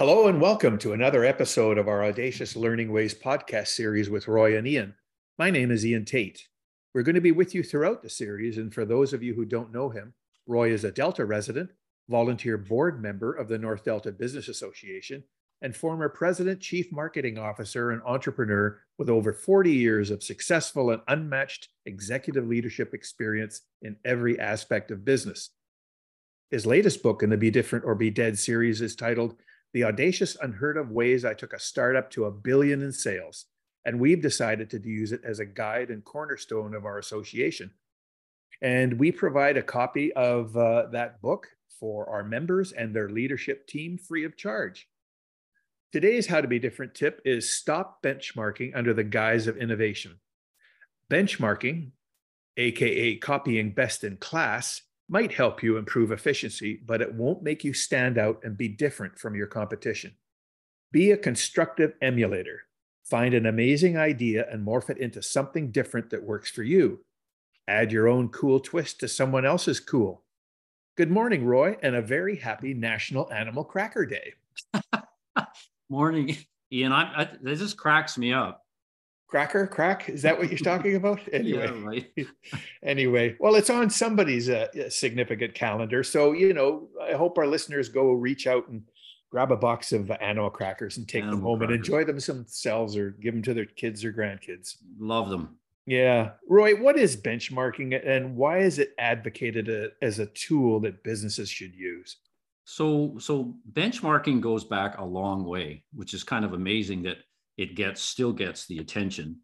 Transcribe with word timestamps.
Hello 0.00 0.28
and 0.28 0.40
welcome 0.40 0.78
to 0.78 0.94
another 0.94 1.26
episode 1.26 1.76
of 1.76 1.86
our 1.86 2.02
Audacious 2.02 2.56
Learning 2.56 2.90
Ways 2.90 3.12
podcast 3.12 3.66
series 3.66 4.08
with 4.08 4.28
Roy 4.28 4.56
and 4.56 4.66
Ian. 4.66 4.94
My 5.38 5.50
name 5.50 5.70
is 5.70 5.84
Ian 5.84 6.06
Tate. 6.06 6.48
We're 6.94 7.02
going 7.02 7.16
to 7.16 7.20
be 7.20 7.32
with 7.32 7.54
you 7.54 7.62
throughout 7.62 8.02
the 8.02 8.08
series, 8.08 8.56
and 8.56 8.72
for 8.72 8.86
those 8.86 9.12
of 9.12 9.22
you 9.22 9.34
who 9.34 9.44
don't 9.44 9.74
know 9.74 9.90
him, 9.90 10.14
Roy 10.46 10.72
is 10.72 10.84
a 10.84 10.90
Delta 10.90 11.26
resident, 11.26 11.72
volunteer 12.08 12.56
board 12.56 13.02
member 13.02 13.34
of 13.34 13.48
the 13.48 13.58
North 13.58 13.84
Delta 13.84 14.10
Business 14.10 14.48
Association, 14.48 15.22
and 15.60 15.76
former 15.76 16.08
president, 16.08 16.60
chief 16.60 16.90
marketing 16.90 17.36
officer, 17.36 17.90
and 17.90 18.00
entrepreneur 18.06 18.80
with 18.96 19.10
over 19.10 19.34
40 19.34 19.70
years 19.70 20.10
of 20.10 20.22
successful 20.22 20.92
and 20.92 21.02
unmatched 21.08 21.68
executive 21.84 22.46
leadership 22.46 22.94
experience 22.94 23.60
in 23.82 23.96
every 24.06 24.40
aspect 24.40 24.90
of 24.90 25.04
business. 25.04 25.50
His 26.50 26.64
latest 26.64 27.02
book 27.02 27.22
in 27.22 27.28
the 27.28 27.36
Be 27.36 27.50
Different 27.50 27.84
or 27.84 27.94
Be 27.94 28.08
Dead 28.08 28.38
series 28.38 28.80
is 28.80 28.96
titled 28.96 29.36
the 29.72 29.84
audacious, 29.84 30.36
unheard 30.40 30.76
of 30.76 30.90
ways 30.90 31.24
I 31.24 31.34
took 31.34 31.52
a 31.52 31.58
startup 31.58 32.10
to 32.12 32.24
a 32.24 32.30
billion 32.30 32.82
in 32.82 32.92
sales. 32.92 33.46
And 33.84 34.00
we've 34.00 34.20
decided 34.20 34.70
to 34.70 34.88
use 34.88 35.12
it 35.12 35.22
as 35.24 35.38
a 35.38 35.46
guide 35.46 35.90
and 35.90 36.04
cornerstone 36.04 36.74
of 36.74 36.84
our 36.84 36.98
association. 36.98 37.70
And 38.60 38.98
we 38.98 39.10
provide 39.10 39.56
a 39.56 39.62
copy 39.62 40.12
of 40.12 40.56
uh, 40.56 40.86
that 40.92 41.22
book 41.22 41.48
for 41.78 42.10
our 42.10 42.22
members 42.22 42.72
and 42.72 42.94
their 42.94 43.08
leadership 43.08 43.66
team 43.66 43.96
free 43.96 44.24
of 44.24 44.36
charge. 44.36 44.86
Today's 45.92 46.26
How 46.26 46.40
to 46.40 46.46
Be 46.46 46.58
Different 46.58 46.94
tip 46.94 47.22
is 47.24 47.50
stop 47.50 48.02
benchmarking 48.02 48.76
under 48.76 48.92
the 48.92 49.02
guise 49.02 49.46
of 49.46 49.56
innovation. 49.56 50.20
Benchmarking, 51.10 51.92
AKA 52.56 53.16
copying 53.16 53.72
best 53.72 54.04
in 54.04 54.18
class, 54.18 54.82
might 55.10 55.32
help 55.32 55.60
you 55.60 55.76
improve 55.76 56.12
efficiency, 56.12 56.80
but 56.86 57.02
it 57.02 57.12
won't 57.12 57.42
make 57.42 57.64
you 57.64 57.74
stand 57.74 58.16
out 58.16 58.40
and 58.44 58.56
be 58.56 58.68
different 58.68 59.18
from 59.18 59.34
your 59.34 59.48
competition. 59.48 60.14
Be 60.92 61.10
a 61.10 61.16
constructive 61.16 61.94
emulator. 62.00 62.62
Find 63.04 63.34
an 63.34 63.46
amazing 63.46 63.98
idea 63.98 64.46
and 64.48 64.64
morph 64.64 64.88
it 64.88 64.98
into 64.98 65.20
something 65.20 65.72
different 65.72 66.10
that 66.10 66.22
works 66.22 66.48
for 66.48 66.62
you. 66.62 67.00
Add 67.66 67.90
your 67.90 68.06
own 68.06 68.28
cool 68.28 68.60
twist 68.60 69.00
to 69.00 69.08
someone 69.08 69.44
else's 69.44 69.80
cool. 69.80 70.22
Good 70.96 71.10
morning, 71.10 71.44
Roy, 71.44 71.76
and 71.82 71.96
a 71.96 72.02
very 72.02 72.36
happy 72.36 72.72
National 72.72 73.32
Animal 73.32 73.64
Cracker 73.64 74.06
Day. 74.06 74.34
morning, 75.90 76.36
Ian. 76.72 76.92
I, 76.92 77.22
I, 77.22 77.28
this 77.42 77.58
just 77.58 77.76
cracks 77.76 78.16
me 78.16 78.32
up 78.32 78.64
cracker? 79.30 79.66
Crack? 79.66 80.08
Is 80.08 80.22
that 80.22 80.38
what 80.38 80.50
you're 80.50 80.58
talking 80.58 80.96
about? 80.96 81.20
Anyway. 81.32 82.08
yeah, 82.16 82.24
anyway 82.82 83.36
well 83.38 83.54
it's 83.54 83.70
on 83.70 83.88
somebody's 83.88 84.48
uh, 84.48 84.66
significant 84.88 85.54
calendar. 85.54 86.02
So 86.02 86.32
you 86.32 86.52
know 86.52 86.88
i 87.02 87.12
hope 87.12 87.38
our 87.38 87.46
listeners 87.46 87.88
go 87.88 88.12
reach 88.12 88.46
out 88.46 88.68
and 88.68 88.82
grab 89.30 89.52
a 89.52 89.56
box 89.56 89.92
of 89.92 90.10
animal 90.20 90.50
crackers 90.50 90.98
and 90.98 91.08
take 91.08 91.22
animal 91.22 91.36
them 91.36 91.44
home 91.44 91.58
crackers. 91.58 91.74
and 91.74 91.84
enjoy 91.84 92.04
them 92.04 92.18
themselves 92.18 92.96
or 92.96 93.10
give 93.10 93.32
them 93.32 93.42
to 93.42 93.54
their 93.54 93.64
kids 93.64 94.04
or 94.04 94.12
grandkids. 94.12 94.76
Love 94.98 95.30
them. 95.30 95.56
Yeah. 95.86 96.32
Roy 96.48 96.74
what 96.74 96.98
is 96.98 97.16
benchmarking 97.16 98.06
and 98.06 98.36
why 98.36 98.58
is 98.58 98.78
it 98.78 98.94
advocated 98.98 99.68
a, 99.68 99.86
uh, 99.86 99.88
as 100.02 100.18
a 100.18 100.26
tool 100.26 100.80
that 100.80 101.04
businesses 101.04 101.48
should 101.48 101.74
use? 101.74 102.16
So 102.64 103.16
so 103.18 103.54
benchmarking 103.72 104.40
goes 104.40 104.64
back 104.64 104.98
a 104.98 105.04
long 105.04 105.44
way 105.44 105.84
which 105.94 106.12
is 106.14 106.24
kind 106.24 106.44
of 106.44 106.52
amazing 106.52 107.02
that 107.04 107.18
it 107.60 107.74
gets 107.74 108.00
still 108.00 108.32
gets 108.32 108.66
the 108.66 108.78
attention 108.78 109.36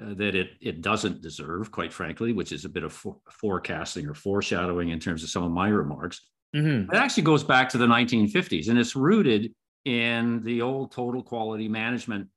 uh, 0.00 0.12
that 0.14 0.34
it 0.34 0.50
it 0.60 0.82
doesn't 0.82 1.22
deserve, 1.22 1.70
quite 1.70 1.92
frankly, 1.92 2.32
which 2.32 2.52
is 2.52 2.66
a 2.66 2.68
bit 2.68 2.84
of 2.84 2.92
for, 2.92 3.16
forecasting 3.30 4.06
or 4.06 4.14
foreshadowing 4.14 4.90
in 4.90 5.00
terms 5.00 5.22
of 5.22 5.30
some 5.30 5.42
of 5.42 5.50
my 5.50 5.68
remarks. 5.68 6.20
Mm-hmm. 6.54 6.94
It 6.94 6.98
actually 6.98 7.22
goes 7.22 7.42
back 7.42 7.70
to 7.70 7.78
the 7.78 7.86
1950s, 7.86 8.68
and 8.68 8.78
it's 8.78 8.94
rooted 8.94 9.54
in 9.86 10.42
the 10.44 10.60
old 10.60 10.92
total 10.92 11.22
quality 11.22 11.66
management 11.66 12.28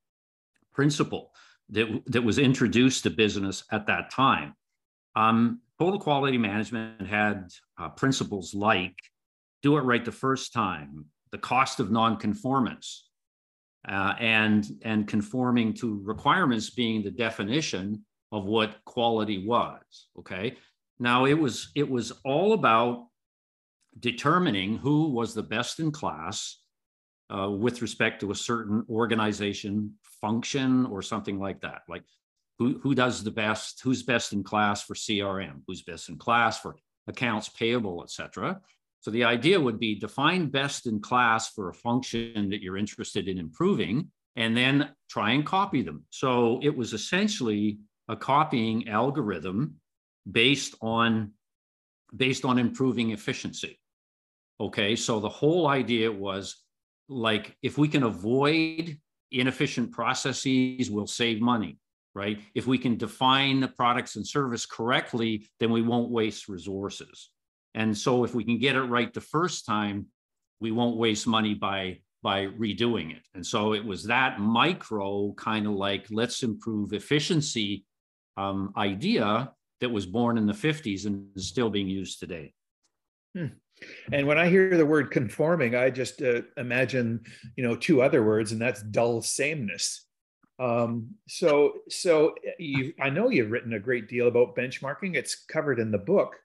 principle 0.73 1.33
that 1.69 1.87
that 2.07 2.23
was 2.23 2.39
introduced 2.39 3.03
to 3.03 3.09
business 3.09 3.65
at 3.73 3.87
that 3.87 4.11
time. 4.11 4.55
Um, 5.17 5.59
total 5.79 5.99
quality 5.99 6.37
management 6.37 7.05
had 7.05 7.49
uh, 7.77 7.89
principles 7.89 8.53
like 8.53 8.95
do 9.63 9.75
it 9.75 9.81
right 9.81 10.05
the 10.05 10.13
first 10.13 10.53
time, 10.53 11.05
the 11.31 11.37
cost 11.37 11.81
of 11.81 11.89
nonconformance, 11.89 13.01
uh, 13.87 14.13
and 14.19 14.65
and 14.83 15.07
conforming 15.07 15.73
to 15.73 16.01
requirements 16.03 16.69
being 16.69 17.03
the 17.03 17.11
definition 17.11 18.03
of 18.31 18.45
what 18.45 18.83
quality 18.85 19.45
was 19.45 20.07
okay? 20.19 20.57
Now 20.99 21.25
it 21.25 21.35
was 21.35 21.71
it 21.75 21.89
was 21.89 22.11
all 22.23 22.53
about 22.53 23.07
determining 23.99 24.77
who 24.77 25.09
was 25.09 25.33
the 25.33 25.43
best 25.43 25.79
in 25.79 25.91
class 25.91 26.59
uh, 27.29 27.49
with 27.49 27.81
respect 27.81 28.19
to 28.21 28.31
a 28.31 28.35
certain 28.35 28.85
organization 28.89 29.93
function 30.21 30.85
or 30.87 31.01
something 31.01 31.39
like 31.39 31.61
that. 31.61 31.81
Like 31.87 32.03
who, 32.59 32.79
who 32.79 32.95
does 32.95 33.23
the 33.23 33.31
best 33.31 33.81
who's 33.81 34.03
best 34.03 34.33
in 34.33 34.43
class 34.43 34.83
for 34.83 34.93
crm 34.93 35.61
who's 35.67 35.83
best 35.83 36.09
in 36.09 36.17
class 36.17 36.59
for 36.59 36.75
accounts 37.07 37.49
payable 37.49 38.01
et 38.03 38.09
cetera 38.09 38.59
so 39.05 39.11
the 39.11 39.25
idea 39.25 39.61
would 39.61 39.79
be 39.79 39.93
define 39.93 40.47
best 40.47 40.87
in 40.87 40.99
class 40.99 41.51
for 41.51 41.69
a 41.69 41.75
function 41.75 42.49
that 42.49 42.63
you're 42.63 42.75
interested 42.75 43.27
in 43.27 43.37
improving, 43.37 44.09
and 44.35 44.57
then 44.57 44.89
try 45.11 45.33
and 45.33 45.45
copy 45.45 45.83
them. 45.83 46.05
So 46.09 46.59
it 46.63 46.75
was 46.75 46.91
essentially 46.91 47.77
a 48.09 48.15
copying 48.15 48.89
algorithm 48.89 49.75
based 50.31 50.73
on 50.81 51.33
based 52.17 52.45
on 52.45 52.57
improving 52.57 53.11
efficiency. 53.11 53.79
Okay, 54.59 54.95
so 54.95 55.19
the 55.19 55.29
whole 55.29 55.67
idea 55.67 56.11
was 56.11 56.55
like 57.07 57.55
if 57.61 57.77
we 57.77 57.87
can 57.87 58.01
avoid 58.01 58.97
inefficient 59.31 59.91
processes, 59.91 60.89
we'll 60.89 61.05
save 61.05 61.41
money, 61.41 61.77
right? 62.15 62.39
If 62.55 62.65
we 62.65 62.79
can 62.79 62.97
define 62.97 63.59
the 63.59 63.67
products 63.67 64.15
and 64.15 64.25
service 64.25 64.65
correctly, 64.65 65.47
then 65.59 65.69
we 65.69 65.83
won't 65.83 66.09
waste 66.09 66.47
resources. 66.47 67.29
And 67.75 67.95
so 67.95 68.23
if 68.23 68.33
we 68.33 68.43
can 68.43 68.57
get 68.57 68.75
it 68.75 68.83
right 68.83 69.13
the 69.13 69.21
first 69.21 69.65
time, 69.65 70.07
we 70.59 70.71
won't 70.71 70.97
waste 70.97 71.27
money 71.27 71.53
by 71.53 71.99
by 72.23 72.47
redoing 72.47 73.15
it. 73.15 73.21
And 73.35 73.45
so 73.45 73.73
it 73.73 73.85
was 73.85 74.05
that 74.05 74.39
micro 74.39 75.33
kind 75.33 75.67
of 75.67 75.73
like 75.73 76.07
let's 76.09 76.41
improve 76.41 76.93
efficiency 76.93 77.85
um, 78.35 78.73
idea 78.75 79.51
that 79.79 79.89
was 79.89 80.07
born 80.07 80.39
in 80.39 80.47
the 80.47 80.53
50s 80.53 81.05
and 81.05 81.27
is 81.35 81.47
still 81.47 81.69
being 81.69 81.87
used 81.87 82.19
today. 82.19 82.53
Hmm. 83.37 83.47
And 84.11 84.25
when 84.25 84.39
I 84.39 84.47
hear 84.47 84.75
the 84.75 84.85
word 84.85 85.11
conforming, 85.11 85.75
I 85.75 85.91
just 85.91 86.21
uh, 86.21 86.41
imagine, 86.57 87.23
you 87.57 87.63
know, 87.63 87.75
two 87.75 88.01
other 88.01 88.23
words, 88.23 88.53
and 88.53 88.61
that's 88.61 88.81
dull 88.81 89.21
sameness. 89.21 90.05
Um, 90.57 91.09
so, 91.27 91.73
so 91.89 92.33
you, 92.57 92.93
I 92.99 93.09
know 93.09 93.29
you've 93.29 93.51
written 93.51 93.73
a 93.73 93.79
great 93.79 94.07
deal 94.07 94.27
about 94.27 94.55
benchmarking. 94.55 95.15
It's 95.15 95.35
covered 95.35 95.79
in 95.79 95.91
the 95.91 95.97
book. 95.97 96.37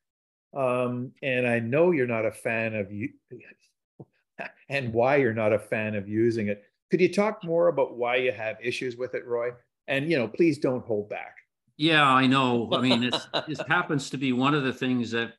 Um, 0.52 1.12
and 1.22 1.46
I 1.46 1.60
know 1.60 1.92
you're 1.92 2.06
not 2.06 2.26
a 2.26 2.32
fan 2.32 2.74
of 2.74 2.90
you 2.90 3.10
and 4.68 4.92
why 4.92 5.16
you're 5.16 5.34
not 5.34 5.52
a 5.52 5.58
fan 5.58 5.94
of 5.94 6.08
using 6.08 6.48
it. 6.48 6.64
Could 6.90 7.00
you 7.00 7.12
talk 7.12 7.44
more 7.44 7.68
about 7.68 7.96
why 7.96 8.16
you 8.16 8.32
have 8.32 8.56
issues 8.62 8.96
with 8.96 9.14
it, 9.14 9.26
Roy? 9.26 9.50
And 9.86 10.10
you 10.10 10.18
know, 10.18 10.28
please 10.28 10.58
don't 10.58 10.84
hold 10.84 11.08
back. 11.08 11.36
Yeah, 11.76 12.06
I 12.06 12.26
know. 12.26 12.68
I 12.72 12.80
mean, 12.80 13.04
it's, 13.04 13.26
this 13.48 13.60
happens 13.68 14.10
to 14.10 14.18
be 14.18 14.32
one 14.32 14.54
of 14.54 14.64
the 14.64 14.72
things 14.72 15.10
that 15.12 15.34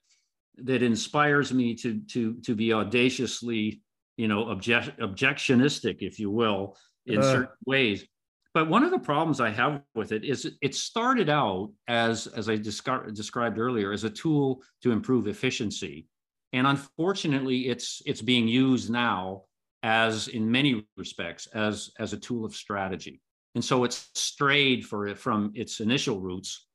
that 0.57 0.83
inspires 0.83 1.53
me 1.53 1.75
to 1.75 1.99
to 2.11 2.35
to 2.41 2.55
be 2.55 2.73
audaciously, 2.73 3.81
you 4.17 4.27
know, 4.27 4.49
object, 4.49 4.97
objectionistic, 4.99 5.97
if 5.99 6.19
you 6.19 6.31
will, 6.31 6.77
in 7.05 7.19
uh, 7.19 7.21
certain 7.21 7.55
ways. 7.65 8.05
But 8.53 8.67
one 8.67 8.83
of 8.83 8.91
the 8.91 8.99
problems 8.99 9.39
I 9.39 9.49
have 9.51 9.81
with 9.95 10.11
it 10.11 10.25
is 10.25 10.57
it 10.61 10.75
started 10.75 11.29
out 11.29 11.71
as, 11.87 12.27
as 12.27 12.49
I 12.49 12.57
descri- 12.57 13.13
described 13.13 13.57
earlier, 13.57 13.93
as 13.93 14.03
a 14.03 14.09
tool 14.09 14.61
to 14.83 14.91
improve 14.91 15.27
efficiency. 15.27 16.07
And 16.51 16.67
unfortunately, 16.67 17.69
it's, 17.69 18.01
it's 18.05 18.21
being 18.21 18.47
used 18.47 18.89
now 18.89 19.43
as, 19.83 20.27
in 20.27 20.51
many 20.51 20.85
respects, 20.97 21.47
as, 21.47 21.91
as 21.97 22.11
a 22.11 22.17
tool 22.17 22.43
of 22.43 22.53
strategy. 22.53 23.21
And 23.55 23.63
so 23.63 23.85
it's 23.85 24.09
strayed 24.15 24.85
for, 24.85 25.15
from 25.15 25.51
its 25.55 25.79
initial 25.79 26.19
roots 26.19 26.67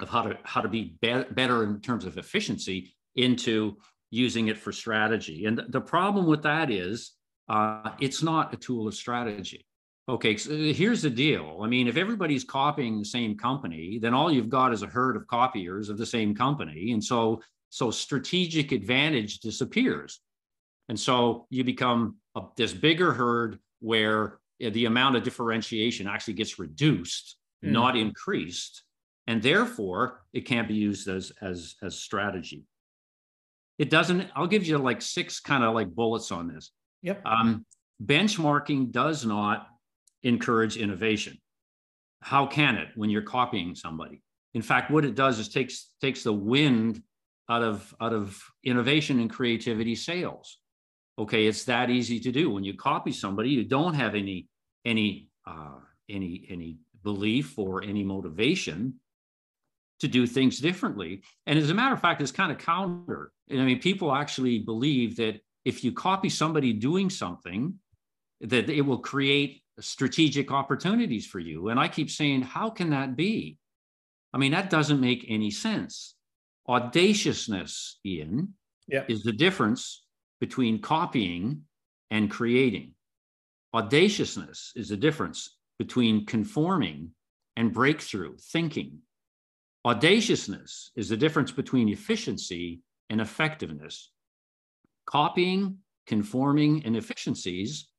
of 0.00 0.08
how 0.08 0.22
to, 0.22 0.38
how 0.44 0.62
to 0.62 0.68
be, 0.68 0.96
be 1.02 1.24
better 1.32 1.64
in 1.64 1.80
terms 1.80 2.06
of 2.06 2.16
efficiency 2.16 2.94
into 3.16 3.76
using 4.10 4.48
it 4.48 4.56
for 4.56 4.72
strategy. 4.72 5.44
And 5.44 5.62
the 5.68 5.80
problem 5.82 6.26
with 6.26 6.42
that 6.44 6.70
is 6.70 7.12
uh, 7.48 7.90
it's 8.00 8.22
not 8.22 8.54
a 8.54 8.56
tool 8.56 8.88
of 8.88 8.94
strategy 8.94 9.66
Okay, 10.10 10.36
so 10.36 10.52
uh, 10.52 10.72
here's 10.72 11.02
the 11.02 11.10
deal. 11.10 11.60
I 11.62 11.68
mean, 11.68 11.86
if 11.86 11.96
everybody's 11.96 12.42
copying 12.42 12.98
the 12.98 13.04
same 13.04 13.38
company, 13.38 14.00
then 14.00 14.12
all 14.12 14.32
you've 14.32 14.48
got 14.48 14.72
is 14.72 14.82
a 14.82 14.88
herd 14.88 15.14
of 15.14 15.28
copiers 15.28 15.88
of 15.88 15.98
the 15.98 16.06
same 16.06 16.34
company. 16.34 16.90
And 16.92 17.02
so 17.02 17.40
so 17.68 17.92
strategic 17.92 18.72
advantage 18.72 19.38
disappears. 19.38 20.20
And 20.88 20.98
so 20.98 21.46
you 21.50 21.62
become 21.62 22.16
a, 22.34 22.42
this 22.56 22.72
bigger 22.72 23.12
herd 23.12 23.60
where 23.78 24.40
uh, 24.64 24.70
the 24.70 24.86
amount 24.86 25.14
of 25.14 25.22
differentiation 25.22 26.08
actually 26.08 26.34
gets 26.34 26.58
reduced, 26.58 27.36
mm. 27.64 27.70
not 27.70 27.96
increased. 27.96 28.82
And 29.28 29.40
therefore, 29.40 30.22
it 30.32 30.40
can't 30.40 30.66
be 30.66 30.74
used 30.74 31.06
as, 31.06 31.30
as, 31.40 31.76
as 31.82 31.96
strategy. 31.96 32.64
It 33.78 33.88
doesn't, 33.88 34.28
I'll 34.34 34.48
give 34.48 34.66
you 34.66 34.76
like 34.78 35.00
six 35.00 35.38
kind 35.38 35.62
of 35.62 35.72
like 35.72 35.94
bullets 35.94 36.32
on 36.32 36.48
this. 36.52 36.72
Yep. 37.02 37.22
Um, 37.24 37.64
benchmarking 38.04 38.90
does 38.90 39.24
not 39.24 39.68
encourage 40.22 40.76
innovation. 40.76 41.38
How 42.22 42.46
can 42.46 42.76
it 42.76 42.88
when 42.96 43.10
you're 43.10 43.22
copying 43.22 43.74
somebody? 43.74 44.22
In 44.54 44.62
fact, 44.62 44.90
what 44.90 45.04
it 45.04 45.14
does 45.14 45.38
is 45.38 45.48
takes 45.48 45.94
takes 46.00 46.22
the 46.22 46.32
wind 46.32 47.02
out 47.48 47.62
of 47.62 47.94
out 48.00 48.12
of 48.12 48.42
innovation 48.64 49.20
and 49.20 49.30
creativity 49.30 49.94
sales. 49.94 50.58
Okay, 51.18 51.46
it's 51.46 51.64
that 51.64 51.90
easy 51.90 52.20
to 52.20 52.32
do. 52.32 52.50
When 52.50 52.64
you 52.64 52.74
copy 52.74 53.12
somebody, 53.12 53.50
you 53.50 53.64
don't 53.64 53.94
have 53.94 54.14
any 54.14 54.48
any 54.84 55.28
uh, 55.46 55.78
any 56.08 56.46
any 56.50 56.78
belief 57.02 57.58
or 57.58 57.82
any 57.82 58.04
motivation 58.04 58.94
to 60.00 60.08
do 60.08 60.26
things 60.26 60.58
differently. 60.58 61.22
And 61.46 61.58
as 61.58 61.70
a 61.70 61.74
matter 61.74 61.94
of 61.94 62.00
fact, 62.00 62.20
it's 62.20 62.32
kind 62.32 62.50
of 62.50 62.58
counter. 62.58 63.32
I 63.50 63.56
mean, 63.56 63.80
people 63.80 64.14
actually 64.14 64.58
believe 64.58 65.16
that 65.16 65.40
if 65.64 65.84
you 65.84 65.92
copy 65.92 66.28
somebody 66.30 66.72
doing 66.72 67.10
something, 67.10 67.74
that 68.40 68.70
it 68.70 68.80
will 68.80 68.98
create 68.98 69.62
strategic 69.80 70.50
opportunities 70.50 71.26
for 71.26 71.38
you. 71.38 71.68
And 71.68 71.78
I 71.78 71.88
keep 71.88 72.10
saying, 72.10 72.42
how 72.42 72.70
can 72.70 72.90
that 72.90 73.16
be? 73.16 73.58
I 74.32 74.38
mean, 74.38 74.52
that 74.52 74.70
doesn't 74.70 75.00
make 75.00 75.26
any 75.28 75.50
sense. 75.50 76.14
Audaciousness, 76.68 77.98
Ian, 78.04 78.54
yeah. 78.86 79.04
is 79.08 79.22
the 79.22 79.32
difference 79.32 80.04
between 80.40 80.80
copying 80.80 81.62
and 82.10 82.30
creating. 82.30 82.94
Audaciousness 83.74 84.72
is 84.76 84.88
the 84.88 84.96
difference 84.96 85.56
between 85.78 86.26
conforming 86.26 87.10
and 87.56 87.72
breakthrough 87.72 88.36
thinking. 88.52 88.98
Audaciousness 89.84 90.90
is 90.96 91.08
the 91.08 91.16
difference 91.16 91.52
between 91.52 91.88
efficiency 91.88 92.80
and 93.08 93.20
effectiveness. 93.20 94.10
Copying, 95.06 95.78
conforming, 96.06 96.84
and 96.84 96.96
efficiencies 96.96 97.89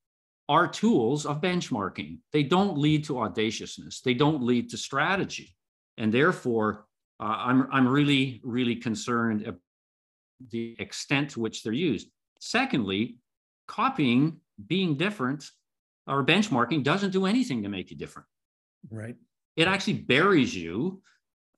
are 0.49 0.67
tools 0.67 1.25
of 1.25 1.41
benchmarking. 1.41 2.19
They 2.33 2.43
don't 2.43 2.77
lead 2.77 3.05
to 3.05 3.19
audaciousness, 3.19 4.01
they 4.01 4.13
don't 4.13 4.43
lead 4.43 4.69
to 4.71 4.77
strategy. 4.77 5.55
And 5.97 6.11
therefore, 6.11 6.85
uh, 7.19 7.35
I'm, 7.37 7.67
I'm 7.71 7.87
really, 7.87 8.41
really 8.43 8.75
concerned 8.75 9.45
about 9.45 9.59
the 10.49 10.75
extent 10.79 11.31
to 11.31 11.39
which 11.39 11.63
they're 11.63 11.73
used. 11.73 12.07
Secondly, 12.39 13.17
copying, 13.67 14.37
being 14.67 14.95
different, 14.95 15.45
or 16.07 16.25
benchmarking 16.25 16.83
doesn't 16.83 17.11
do 17.11 17.25
anything 17.25 17.61
to 17.63 17.69
make 17.69 17.91
you 17.91 17.97
different. 17.97 18.27
Right. 18.89 19.15
It 19.55 19.67
actually 19.67 19.93
buries 19.93 20.55
you 20.55 21.01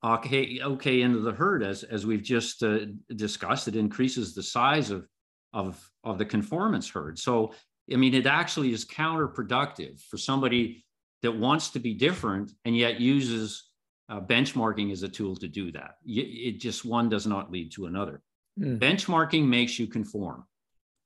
okay, 0.03 0.59
okay 0.62 1.01
into 1.01 1.19
the 1.19 1.31
herd 1.31 1.63
as 1.63 1.83
as 1.83 2.06
we've 2.06 2.24
just 2.24 2.63
uh, 2.63 2.79
discussed. 3.15 3.68
It 3.68 3.75
increases 3.75 4.36
the 4.36 4.44
size 4.44 4.89
of 4.89 5.07
of 5.53 5.89
of 6.03 6.18
the 6.18 6.25
conformance 6.25 6.89
herd. 6.89 7.18
So 7.18 7.53
I 7.91 7.95
mean, 7.97 8.13
it 8.13 8.25
actually 8.25 8.71
is 8.71 8.85
counterproductive 8.85 10.01
for 10.01 10.18
somebody 10.18 10.85
that 11.21 11.31
wants 11.31 11.69
to 11.71 11.80
be 11.80 11.94
different 11.94 12.51
and 12.65 12.75
yet 12.77 13.00
uses 13.00 13.69
uh, 14.09 14.19
benchmarking 14.19 14.91
as 14.91 15.03
a 15.03 15.09
tool 15.09 15.35
to 15.38 15.47
do 15.47 15.71
that. 15.71 15.95
It 16.06 16.59
just 16.59 16.85
one 16.85 17.09
does 17.09 17.25
not 17.25 17.51
lead 17.51 17.71
to 17.74 17.85
another. 17.85 18.21
Mm. 18.59 18.80
Benchmarking 18.80 19.47
makes 19.47 19.80
you 19.80 19.88
conform. 19.88 20.45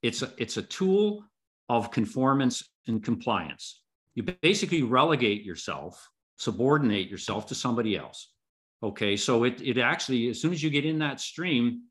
It's 0.01 0.21
a, 0.21 0.31
it's 0.37 0.57
a 0.57 0.61
tool 0.61 1.23
of 1.69 1.91
conformance 1.91 2.63
and 2.87 3.03
compliance. 3.03 3.81
You 4.15 4.23
basically 4.23 4.83
relegate 4.83 5.43
yourself, 5.43 6.09
subordinate 6.37 7.09
yourself 7.09 7.47
to 7.47 7.55
somebody 7.55 7.95
else. 7.95 8.31
Okay, 8.83 9.17
so 9.17 9.43
it, 9.43 9.61
it 9.61 9.77
actually, 9.77 10.29
as 10.29 10.39
soon 10.41 10.53
as 10.53 10.61
you 10.61 10.69
get 10.69 10.85
in 10.85 10.99
that 10.99 11.19
stream, 11.19 11.83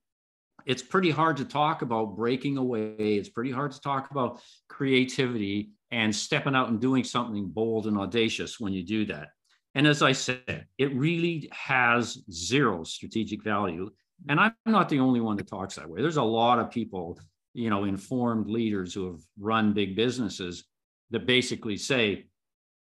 it's 0.67 0.83
pretty 0.83 1.11
hard 1.11 1.37
to 1.37 1.45
talk 1.45 1.83
about 1.83 2.17
breaking 2.17 2.59
away. 2.59 2.97
It's 2.99 3.29
pretty 3.29 3.53
hard 3.53 3.71
to 3.73 3.81
talk 3.81 4.11
about 4.11 4.41
creativity 4.69 5.71
and 5.93 6.15
stepping 6.15 6.57
out 6.57 6.69
and 6.69 6.81
doing 6.81 7.05
something 7.05 7.47
bold 7.47 7.87
and 7.87 7.97
audacious 7.97 8.59
when 8.59 8.73
you 8.73 8.85
do 8.85 9.07
that. 9.07 9.29
And 9.77 9.87
as 9.87 10.03
I 10.03 10.13
said, 10.13 10.67
it 10.77 10.95
really 10.95 11.49
has 11.53 12.19
zero 12.31 12.83
strategic 12.83 13.45
value. 13.45 13.91
And 14.29 14.41
I'm 14.41 14.55
not 14.65 14.89
the 14.89 14.99
only 14.99 15.21
one 15.21 15.37
that 15.37 15.49
talks 15.49 15.77
that 15.77 15.89
way. 15.89 16.03
There's 16.03 16.17
a 16.17 16.23
lot 16.23 16.59
of 16.59 16.71
people, 16.71 17.19
you 17.55 17.71
know, 17.71 17.85
informed 17.85 18.49
leaders 18.49 18.93
who 18.93 19.07
have 19.13 19.21
run 19.39 19.73
big 19.73 19.95
businesses 19.95 20.65
that 21.11 21.27
basically 21.27 21.77
say 21.77 22.27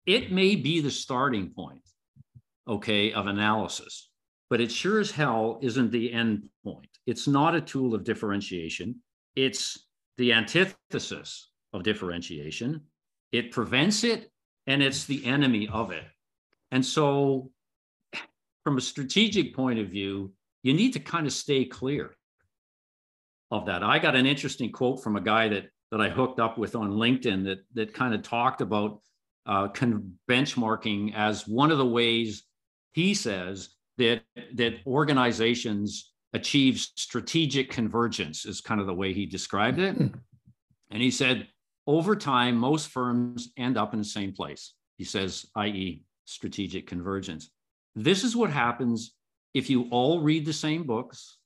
it 0.06 0.32
may 0.32 0.56
be 0.56 0.80
the 0.80 0.90
starting 0.90 1.50
point, 1.50 1.82
okay, 2.66 3.12
of 3.12 3.26
analysis, 3.28 4.10
but 4.48 4.60
it 4.60 4.72
sure 4.72 4.98
as 4.98 5.12
hell 5.12 5.60
isn't 5.62 5.92
the 5.92 6.12
end 6.12 6.48
point. 6.64 6.89
It's 7.06 7.26
not 7.26 7.54
a 7.54 7.60
tool 7.60 7.94
of 7.94 8.04
differentiation. 8.04 8.96
It's 9.36 9.86
the 10.18 10.32
antithesis 10.32 11.50
of 11.72 11.82
differentiation. 11.82 12.82
It 13.32 13.52
prevents 13.52 14.04
it 14.04 14.30
and 14.66 14.82
it's 14.82 15.04
the 15.04 15.24
enemy 15.24 15.68
of 15.72 15.90
it. 15.90 16.04
And 16.70 16.84
so, 16.84 17.50
from 18.64 18.76
a 18.76 18.80
strategic 18.80 19.54
point 19.54 19.78
of 19.78 19.88
view, 19.88 20.32
you 20.62 20.74
need 20.74 20.92
to 20.92 21.00
kind 21.00 21.26
of 21.26 21.32
stay 21.32 21.64
clear 21.64 22.16
of 23.50 23.66
that. 23.66 23.82
I 23.82 23.98
got 23.98 24.14
an 24.14 24.26
interesting 24.26 24.70
quote 24.70 25.02
from 25.02 25.16
a 25.16 25.20
guy 25.20 25.48
that 25.48 25.70
that 25.90 26.00
I 26.00 26.08
hooked 26.08 26.38
up 26.38 26.56
with 26.56 26.76
on 26.76 26.92
LinkedIn 26.92 27.44
that 27.44 27.58
that 27.74 27.94
kind 27.94 28.14
of 28.14 28.22
talked 28.22 28.60
about 28.60 29.00
uh, 29.46 29.68
benchmarking 30.28 31.14
as 31.14 31.48
one 31.48 31.72
of 31.72 31.78
the 31.78 31.86
ways 31.86 32.44
he 32.92 33.14
says 33.14 33.70
that 33.98 34.22
that 34.54 34.74
organizations 34.86 36.12
achieve 36.32 36.78
strategic 36.78 37.70
convergence 37.70 38.44
is 38.44 38.60
kind 38.60 38.80
of 38.80 38.86
the 38.86 38.94
way 38.94 39.12
he 39.12 39.26
described 39.26 39.78
it. 39.78 39.96
Hmm. 39.96 40.06
and 40.90 41.02
he 41.02 41.10
said 41.10 41.48
over 41.86 42.14
time 42.14 42.56
most 42.56 42.88
firms 42.88 43.50
end 43.56 43.76
up 43.76 43.92
in 43.92 43.98
the 43.98 44.04
same 44.04 44.32
place. 44.32 44.74
He 44.96 45.04
says, 45.04 45.46
i.e., 45.56 46.04
strategic 46.24 46.86
convergence. 46.86 47.50
This 47.96 48.22
is 48.22 48.36
what 48.36 48.50
happens 48.50 49.14
if 49.54 49.68
you 49.68 49.88
all 49.90 50.20
read 50.20 50.46
the 50.46 50.52
same 50.52 50.84
books, 50.84 51.38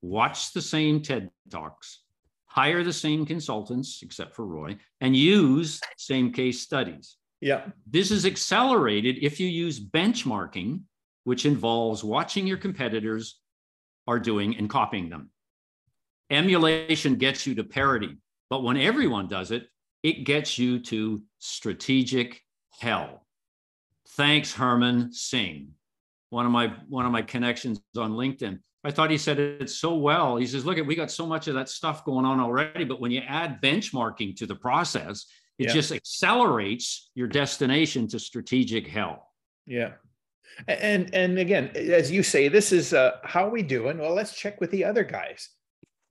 watch 0.00 0.52
the 0.52 0.62
same 0.62 1.02
TED 1.02 1.30
Talks, 1.50 2.02
hire 2.46 2.82
the 2.82 2.92
same 2.92 3.26
consultants, 3.26 4.00
except 4.02 4.34
for 4.34 4.46
Roy, 4.46 4.76
and 5.00 5.14
use 5.14 5.80
same 5.98 6.32
case 6.32 6.60
studies. 6.60 7.16
Yeah. 7.40 7.66
This 7.86 8.10
is 8.10 8.24
accelerated 8.24 9.18
if 9.20 9.40
you 9.40 9.48
use 9.48 9.80
benchmarking, 9.80 10.80
which 11.24 11.44
involves 11.44 12.02
watching 12.04 12.46
your 12.46 12.56
competitors 12.56 13.40
are 14.12 14.18
doing 14.18 14.56
and 14.58 14.68
copying 14.68 15.08
them. 15.08 15.30
Emulation 16.30 17.16
gets 17.16 17.46
you 17.46 17.54
to 17.54 17.64
parity, 17.64 18.16
but 18.50 18.62
when 18.62 18.76
everyone 18.76 19.26
does 19.26 19.50
it, 19.50 19.66
it 20.02 20.24
gets 20.24 20.58
you 20.58 20.78
to 20.80 21.22
strategic 21.38 22.42
hell. 22.78 23.26
Thanks, 24.10 24.52
Herman 24.52 25.12
Singh, 25.12 25.70
one 26.30 26.44
of 26.44 26.52
my 26.52 26.74
one 26.88 27.06
of 27.06 27.12
my 27.12 27.22
connections 27.22 27.80
on 27.96 28.12
LinkedIn. 28.12 28.58
I 28.84 28.90
thought 28.90 29.10
he 29.10 29.18
said 29.18 29.38
it 29.38 29.70
so 29.70 29.94
well. 29.94 30.36
He 30.36 30.46
says, 30.46 30.66
"Look, 30.66 30.76
at 30.76 30.86
we 30.86 30.94
got 30.94 31.10
so 31.10 31.26
much 31.26 31.48
of 31.48 31.54
that 31.54 31.68
stuff 31.68 32.04
going 32.04 32.26
on 32.26 32.40
already, 32.40 32.84
but 32.84 33.00
when 33.00 33.10
you 33.10 33.22
add 33.26 33.62
benchmarking 33.62 34.36
to 34.36 34.46
the 34.46 34.56
process, 34.56 35.24
it 35.58 35.68
yeah. 35.68 35.72
just 35.72 35.92
accelerates 35.92 37.10
your 37.14 37.28
destination 37.28 38.08
to 38.08 38.18
strategic 38.18 38.86
hell." 38.86 39.28
Yeah. 39.66 39.92
And 40.68 41.12
and 41.14 41.38
again, 41.38 41.70
as 41.74 42.10
you 42.10 42.22
say, 42.22 42.48
this 42.48 42.72
is 42.72 42.92
uh, 42.92 43.18
how 43.24 43.48
we 43.48 43.62
doing. 43.62 43.98
Well, 43.98 44.14
let's 44.14 44.34
check 44.34 44.60
with 44.60 44.70
the 44.70 44.84
other 44.84 45.04
guys. 45.04 45.50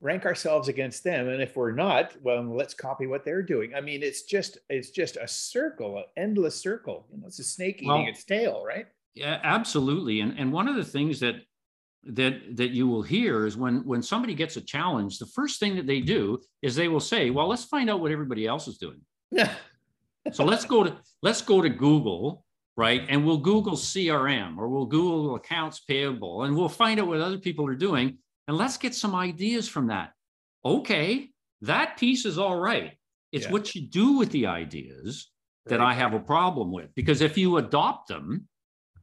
Rank 0.00 0.26
ourselves 0.26 0.68
against 0.68 1.04
them. 1.04 1.28
And 1.28 1.40
if 1.40 1.56
we're 1.56 1.72
not 1.72 2.16
well 2.22 2.42
let's 2.42 2.74
copy 2.74 3.06
what 3.06 3.24
they're 3.24 3.42
doing. 3.42 3.74
I 3.74 3.80
mean 3.80 4.02
it's 4.02 4.22
just 4.22 4.58
it's 4.68 4.90
just 4.90 5.16
a 5.16 5.28
circle 5.28 5.98
an 5.98 6.04
endless 6.16 6.60
circle. 6.60 7.06
You 7.12 7.20
know 7.20 7.28
it's 7.28 7.38
a 7.38 7.44
snake 7.44 7.76
eating 7.76 7.88
well, 7.88 8.06
its 8.06 8.24
tail 8.24 8.64
right? 8.66 8.86
Yeah 9.14 9.40
absolutely. 9.44 10.20
And 10.20 10.36
and 10.38 10.52
one 10.52 10.68
of 10.68 10.74
the 10.74 10.84
things 10.84 11.20
that 11.20 11.36
that 12.04 12.56
that 12.56 12.70
you 12.70 12.88
will 12.88 13.02
hear 13.02 13.46
is 13.46 13.56
when 13.56 13.86
when 13.86 14.02
somebody 14.02 14.34
gets 14.34 14.56
a 14.56 14.60
challenge 14.60 15.18
the 15.18 15.26
first 15.26 15.60
thing 15.60 15.76
that 15.76 15.86
they 15.86 16.00
do 16.00 16.40
is 16.62 16.74
they 16.74 16.88
will 16.88 16.98
say 16.98 17.30
well 17.30 17.46
let's 17.46 17.64
find 17.64 17.88
out 17.88 18.00
what 18.00 18.10
everybody 18.10 18.46
else 18.46 18.66
is 18.68 18.78
doing. 18.78 19.00
So 20.30 20.44
let's 20.44 20.64
go 20.64 20.84
to 20.84 20.96
let's 21.20 21.42
go 21.42 21.60
to 21.60 21.68
google 21.68 22.44
right 22.76 23.04
and 23.08 23.24
we'll 23.24 23.38
google 23.38 23.74
crm 23.74 24.56
or 24.56 24.68
we'll 24.68 24.86
google 24.86 25.34
accounts 25.34 25.80
payable 25.80 26.44
and 26.44 26.56
we'll 26.56 26.68
find 26.68 26.98
out 26.98 27.06
what 27.06 27.20
other 27.20 27.38
people 27.38 27.66
are 27.66 27.74
doing 27.74 28.18
and 28.48 28.56
let's 28.56 28.76
get 28.76 28.94
some 28.94 29.14
ideas 29.14 29.68
from 29.68 29.88
that. 29.88 30.12
Okay, 30.64 31.30
that 31.62 31.96
piece 31.96 32.24
is 32.24 32.38
all 32.38 32.58
right. 32.58 32.92
It's 33.30 33.46
yeah. 33.46 33.52
what 33.52 33.74
you 33.74 33.82
do 33.82 34.18
with 34.18 34.30
the 34.30 34.46
ideas 34.46 35.30
that 35.66 35.80
I 35.80 35.94
have 35.94 36.12
a 36.12 36.20
problem 36.20 36.72
with. 36.72 36.94
Because 36.94 37.20
if 37.20 37.38
you 37.38 37.56
adopt 37.56 38.08
them, 38.08 38.48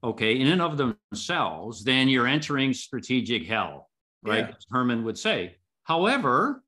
okay, 0.04 0.40
in 0.40 0.48
and 0.48 0.62
of 0.62 0.78
themselves, 0.78 1.84
then 1.84 2.10
you're 2.10 2.28
entering 2.28 2.74
strategic 2.74 3.48
hell, 3.48 3.90
right? 4.24 4.40
Yeah. 4.40 4.50
As 4.50 4.66
Herman 4.70 5.04
would 5.06 5.18
say. 5.18 5.56
However, 5.84 6.64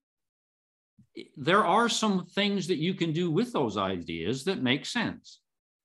there 1.35 1.65
are 1.65 1.89
some 1.89 2.25
things 2.25 2.67
that 2.67 2.77
you 2.77 2.93
can 2.93 3.11
do 3.11 3.29
with 3.29 3.51
those 3.51 3.75
ideas 3.77 4.45
that 4.45 4.63
make 4.63 4.85
sense. 4.85 5.40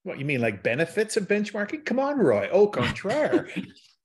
What 0.06 0.20
you 0.20 0.24
mean, 0.24 0.40
like 0.40 0.62
benefits 0.62 1.16
of 1.16 1.26
benchmarking? 1.26 1.84
Come 1.84 1.98
on, 1.98 2.16
Roy. 2.18 2.48
Au 2.52 2.68
contraire. 2.68 3.48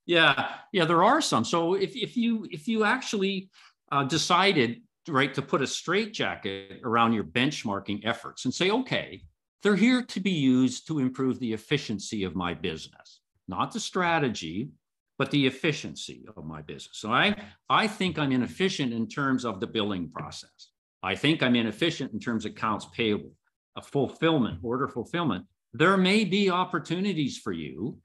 Yeah, 0.07 0.55
yeah, 0.73 0.85
there 0.85 1.03
are 1.03 1.21
some. 1.21 1.45
So 1.45 1.75
if 1.75 1.95
if 1.95 2.17
you 2.17 2.47
if 2.49 2.67
you 2.67 2.83
actually 2.83 3.51
uh, 3.91 4.03
decided 4.03 4.81
right 5.07 5.31
to 5.35 5.43
put 5.43 5.61
a 5.61 5.67
straitjacket 5.67 6.81
around 6.83 7.13
your 7.13 7.23
benchmarking 7.23 8.01
efforts 8.03 8.43
and 8.43 8.53
say, 8.53 8.71
okay, 8.71 9.21
they're 9.61 9.75
here 9.75 10.01
to 10.01 10.19
be 10.19 10.31
used 10.31 10.87
to 10.87 10.97
improve 10.97 11.39
the 11.39 11.53
efficiency 11.53 12.23
of 12.23 12.35
my 12.35 12.55
business, 12.55 13.21
not 13.47 13.71
the 13.71 13.79
strategy, 13.79 14.71
but 15.19 15.29
the 15.29 15.45
efficiency 15.45 16.25
of 16.35 16.43
my 16.43 16.63
business. 16.63 16.97
So 16.97 17.13
I, 17.13 17.35
I 17.69 17.87
think 17.87 18.17
I'm 18.17 18.31
inefficient 18.31 18.91
in 18.91 19.07
terms 19.07 19.45
of 19.45 19.59
the 19.59 19.67
billing 19.67 20.09
process. 20.09 20.71
I 21.03 21.13
think 21.13 21.43
I'm 21.43 21.55
inefficient 21.55 22.11
in 22.11 22.19
terms 22.19 22.43
of 22.43 22.53
accounts 22.53 22.87
payable, 22.91 23.33
a 23.77 23.83
fulfillment, 23.83 24.59
order 24.63 24.87
fulfillment. 24.87 25.45
There 25.73 25.97
may 25.97 26.25
be 26.25 26.49
opportunities 26.49 27.37
for 27.37 27.51
you 27.51 27.97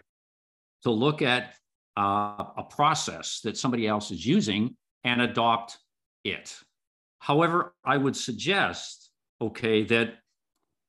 to 0.82 0.90
look 0.90 1.20
at 1.22 1.54
uh, 1.96 2.44
a 2.56 2.66
process 2.68 3.40
that 3.42 3.56
somebody 3.56 3.86
else 3.86 4.10
is 4.10 4.24
using 4.24 4.76
and 5.04 5.20
adopt 5.20 5.78
it. 6.24 6.56
However, 7.18 7.74
I 7.84 7.96
would 7.96 8.16
suggest, 8.16 9.10
okay, 9.40 9.82
that 9.84 10.14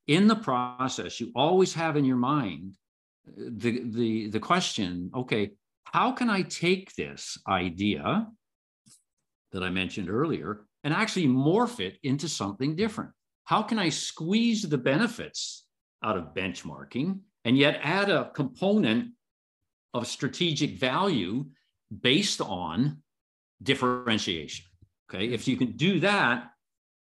in 0.08 0.28
the 0.28 0.36
process, 0.36 1.20
you 1.20 1.32
always 1.36 1.74
have 1.74 1.98
in 1.98 2.06
your 2.06 2.18
mind 2.18 2.74
uh, 3.28 3.32
the, 3.50 3.84
the, 3.86 4.30
the 4.30 4.40
question, 4.40 5.12
okay, 5.16 5.52
how 5.86 6.12
can 6.12 6.30
I 6.30 6.42
take 6.44 6.94
this 6.96 7.38
idea 7.48 8.28
that 9.52 9.64
I 9.64 9.70
mentioned 9.70 10.10
earlier 10.10 10.66
and 10.84 10.94
actually 10.94 11.28
morph 11.28 11.80
it 11.80 11.98
into 12.04 12.28
something 12.28 12.76
different? 12.76 13.12
How 13.46 13.64
can 13.64 13.80
I 13.80 13.90
squeeze 13.90 14.64
the 14.64 14.78
benefits 14.78 15.67
out 16.04 16.18
of 16.18 16.34
benchmarking 16.34 17.20
and 17.46 17.58
yet 17.58 17.80
add 17.82 18.10
a 18.10 18.32
component 18.32 19.12
of 19.94 20.08
strategic 20.08 20.80
value 20.80 21.46
based 22.02 22.42
on 22.42 23.02
differentiation? 23.64 24.66
Okay, 25.10 25.28
if 25.28 25.48
you 25.48 25.56
can 25.56 25.72
do 25.72 26.00
that, 26.02 26.50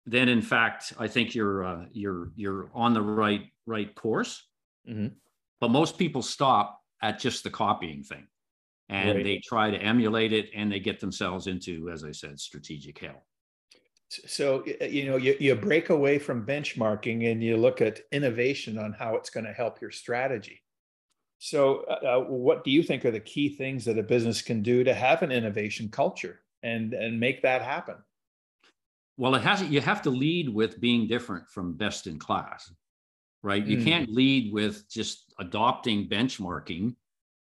then 0.06 0.28
in 0.28 0.42
fact, 0.42 0.94
I 1.00 1.08
think 1.08 1.34
you're 1.34 1.64
uh, 1.64 1.86
you're 1.92 2.32
you're 2.36 2.70
on 2.74 2.94
the 2.94 3.02
right 3.02 3.46
right 3.66 3.94
course. 3.96 4.46
Mm-hmm. 4.90 5.08
But 5.62 5.72
most 5.72 5.98
people 5.98 6.22
stop 6.22 6.82
at 7.02 7.20
just 7.20 7.44
the 7.44 7.50
copying 7.50 8.04
thing 8.04 8.28
and 8.90 9.16
right. 9.16 9.24
they 9.24 9.42
try 9.44 9.72
to 9.72 9.78
emulate 9.78 10.34
it 10.34 10.50
and 10.54 10.72
they 10.72 10.80
get 10.80 11.00
themselves 11.00 11.48
into, 11.48 11.90
as 11.90 12.04
I 12.04 12.12
said, 12.12 12.40
strategic 12.40 13.00
hell. 13.00 13.26
So, 14.26 14.66
you 14.82 15.06
know, 15.06 15.18
you, 15.18 15.36
you 15.40 15.56
break 15.56 15.90
away 15.90 16.20
from 16.20 16.46
benchmarking 16.46 17.32
and 17.32 17.44
you 17.44 17.58
look 17.58 17.82
at 17.82 18.02
innovation 18.12 18.78
on 18.78 18.94
how 18.94 19.16
it's 19.16 19.30
going 19.30 19.46
to 19.46 19.54
help 19.54 19.82
your 19.82 19.92
strategy. 19.92 20.62
So, 21.40 21.84
uh, 21.90 22.20
uh, 22.20 22.20
what 22.22 22.64
do 22.64 22.72
you 22.72 22.84
think 22.84 23.04
are 23.06 23.12
the 23.12 23.20
key 23.20 23.50
things 23.50 23.86
that 23.86 23.98
a 23.98 24.04
business 24.04 24.42
can 24.42 24.62
do 24.62 24.84
to 24.84 24.94
have 24.94 25.24
an 25.24 25.32
innovation 25.32 25.90
culture 25.90 26.40
and, 26.64 26.94
and 26.94 27.20
make 27.20 27.42
that 27.42 27.62
happen? 27.62 27.96
Well, 29.18 29.36
it 29.36 29.42
has 29.42 29.62
you 29.64 29.82
have 29.82 30.02
to 30.04 30.10
lead 30.10 30.50
with 30.50 30.80
being 30.80 31.08
different 31.08 31.48
from 31.50 31.74
best 31.74 32.08
in 32.08 32.18
class, 32.18 32.72
right? 33.44 33.64
Mm. 33.64 33.68
You 33.68 33.84
can't 33.84 34.10
lead 34.10 34.52
with 34.54 34.90
just 34.90 35.34
adopting 35.40 36.10
benchmarking 36.10 36.96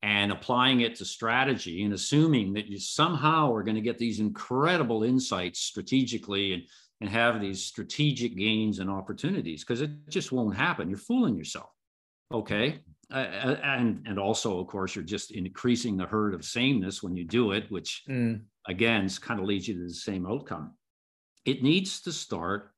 and 0.04 0.32
applying 0.32 0.82
it 0.82 0.96
to 0.96 1.06
strategy 1.06 1.84
and 1.84 1.94
assuming 1.94 2.54
that 2.54 2.68
you 2.68 2.78
somehow 2.78 3.52
are 3.52 3.64
going 3.64 3.76
to 3.76 3.82
get 3.82 3.98
these 3.98 4.20
incredible 4.20 5.04
insights 5.04 5.60
strategically 5.60 6.54
and, 6.54 6.64
and 7.02 7.10
have 7.10 7.42
these 7.42 7.64
strategic 7.64 8.36
gains 8.38 8.80
and 8.80 8.90
opportunities 8.90 9.64
because 9.64 9.82
it 9.82 9.92
just 10.10 10.32
won't 10.32 10.56
happen. 10.56 10.90
You're 10.90 11.00
fooling 11.00 11.36
yourself. 11.36 11.70
Okay. 12.32 12.80
Uh, 13.12 13.58
and 13.64 14.02
and 14.08 14.18
also 14.18 14.60
of 14.60 14.66
course 14.66 14.96
you're 14.96 15.04
just 15.04 15.30
increasing 15.30 15.96
the 15.96 16.08
herd 16.08 16.34
of 16.34 16.44
sameness 16.44 17.04
when 17.04 17.16
you 17.16 17.24
do 17.24 17.52
it 17.52 17.70
which 17.70 18.02
mm. 18.10 18.42
again 18.68 19.08
kind 19.22 19.40
of 19.40 19.46
leads 19.46 19.68
you 19.68 19.76
to 19.76 19.88
the 19.88 19.94
same 19.94 20.26
outcome 20.26 20.74
it 21.46 21.62
needs 21.62 22.02
to 22.02 22.12
start 22.12 22.72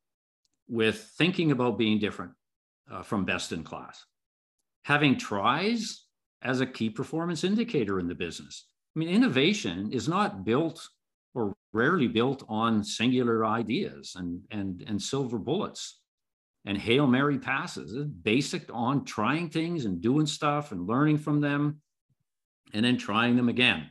with 0.67 1.13
thinking 1.17 1.51
about 1.51 1.77
being 1.77 1.97
different 1.97 2.33
uh, 2.91 3.01
from 3.01 3.24
best 3.24 3.53
in 3.53 3.63
class 3.63 4.03
having 4.83 5.17
tries 5.17 6.06
as 6.41 6.62
a 6.62 6.65
key 6.65 6.89
performance 6.89 7.44
indicator 7.44 8.00
in 8.00 8.08
the 8.08 8.15
business. 8.15 8.65
I 8.96 9.00
mean, 9.00 9.10
innovation 9.10 9.91
is 9.91 10.08
not 10.08 10.46
built 10.46 10.88
or 11.34 11.56
rarely 11.74 12.08
built 12.08 12.44
on 12.48 12.84
singular 12.84 13.46
ideas 13.46 14.13
and, 14.15 14.41
and, 14.51 14.84
and 14.88 15.01
silver 15.01 15.38
bullets 15.38 16.00
and 16.65 16.77
Hail 16.77 17.08
Mary 17.08 17.39
passes. 17.39 17.94
It's 17.94 18.10
basic 18.10 18.70
on 18.74 19.06
trying 19.06 19.50
things 19.50 19.86
and 19.86 20.01
doing 20.01 20.25
stuff 20.25 20.72
and 20.72 20.86
learning 20.86 21.20
from 21.20 21.39
them 21.39 21.82
and 22.74 22.84
then 22.84 22.98
trying 22.98 23.38
them 23.38 23.48
again. 23.48 23.89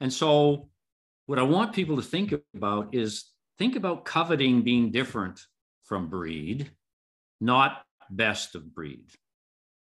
And 0.00 0.12
so, 0.12 0.70
what 1.26 1.38
I 1.38 1.42
want 1.42 1.74
people 1.74 1.96
to 1.96 2.02
think 2.02 2.32
about 2.54 2.94
is 2.94 3.32
think 3.58 3.76
about 3.76 4.04
coveting 4.04 4.62
being 4.62 4.92
different 4.92 5.40
from 5.84 6.08
breed, 6.08 6.70
not 7.40 7.82
best 8.10 8.54
of 8.54 8.74
breed. 8.74 9.10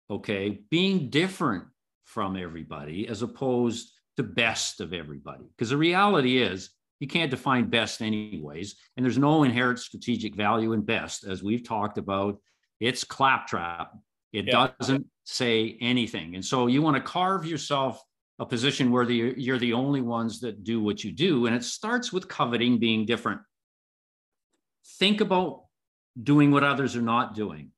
Okay. 0.09 0.61
Being 0.69 1.09
different 1.09 1.65
from 2.05 2.35
everybody 2.35 3.07
as 3.07 3.21
opposed 3.21 3.91
to 4.17 4.23
best 4.23 4.81
of 4.81 4.93
everybody. 4.93 5.45
Because 5.55 5.69
the 5.69 5.77
reality 5.77 6.41
is, 6.41 6.69
you 6.99 7.07
can't 7.07 7.31
define 7.31 7.69
best 7.69 8.01
anyways, 8.01 8.75
and 8.95 9.03
there's 9.03 9.17
no 9.17 9.43
inherent 9.43 9.79
strategic 9.79 10.35
value 10.35 10.73
in 10.73 10.81
best, 10.81 11.23
as 11.23 11.41
we've 11.41 11.63
talked 11.63 11.97
about. 11.97 12.39
It's 12.79 13.03
claptrap. 13.03 13.91
It 14.33 14.45
yeah. 14.45 14.69
doesn't 14.79 15.07
say 15.23 15.77
anything, 15.81 16.35
and 16.35 16.45
so 16.45 16.67
you 16.67 16.81
want 16.81 16.97
to 16.97 17.01
carve 17.01 17.45
yourself 17.45 18.01
a 18.37 18.45
position 18.45 18.91
where 18.91 19.05
the, 19.05 19.33
you're 19.37 19.57
the 19.57 19.73
only 19.73 20.01
ones 20.01 20.39
that 20.41 20.63
do 20.63 20.81
what 20.81 21.03
you 21.03 21.11
do, 21.11 21.47
and 21.47 21.55
it 21.55 21.63
starts 21.63 22.13
with 22.13 22.27
coveting 22.27 22.77
being 22.77 23.05
different. 23.05 23.41
Think 24.99 25.21
about 25.21 25.63
doing 26.21 26.51
what 26.51 26.63
others 26.63 26.95
are 26.95 27.01
not 27.01 27.35
doing. 27.35 27.71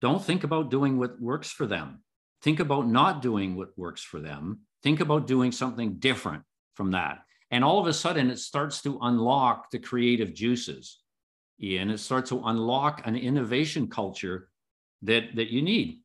Don't 0.00 0.22
think 0.22 0.44
about 0.44 0.70
doing 0.70 0.98
what 0.98 1.20
works 1.20 1.50
for 1.50 1.66
them 1.66 2.02
think 2.42 2.60
about 2.60 2.88
not 2.88 3.22
doing 3.22 3.56
what 3.56 3.76
works 3.76 4.02
for 4.02 4.20
them. 4.20 4.60
Think 4.82 5.00
about 5.00 5.26
doing 5.26 5.52
something 5.52 5.94
different 5.94 6.42
from 6.74 6.90
that. 6.92 7.18
And 7.50 7.62
all 7.62 7.78
of 7.78 7.86
a 7.86 7.92
sudden 7.92 8.30
it 8.30 8.38
starts 8.38 8.82
to 8.82 8.98
unlock 9.02 9.70
the 9.70 9.78
creative 9.78 10.34
juices 10.34 10.98
ian. 11.62 11.90
It 11.90 11.98
starts 11.98 12.30
to 12.30 12.42
unlock 12.44 13.06
an 13.06 13.16
innovation 13.16 13.88
culture 13.88 14.48
that 15.02 15.36
that 15.36 15.52
you 15.52 15.62
need. 15.62 16.00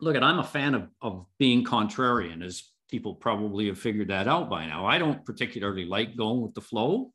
Look 0.00 0.16
at 0.16 0.22
i'm 0.22 0.38
a 0.38 0.44
fan 0.44 0.74
of, 0.74 0.88
of 1.00 1.26
being 1.38 1.64
contrarian 1.64 2.44
as 2.44 2.70
people 2.90 3.14
probably 3.14 3.66
have 3.66 3.78
figured 3.78 4.08
that 4.08 4.28
out 4.28 4.50
by 4.50 4.66
now. 4.66 4.86
I 4.86 4.98
don't 4.98 5.24
particularly 5.24 5.84
like 5.84 6.16
going 6.16 6.42
with 6.42 6.54
the 6.54 6.60
flow. 6.60 7.12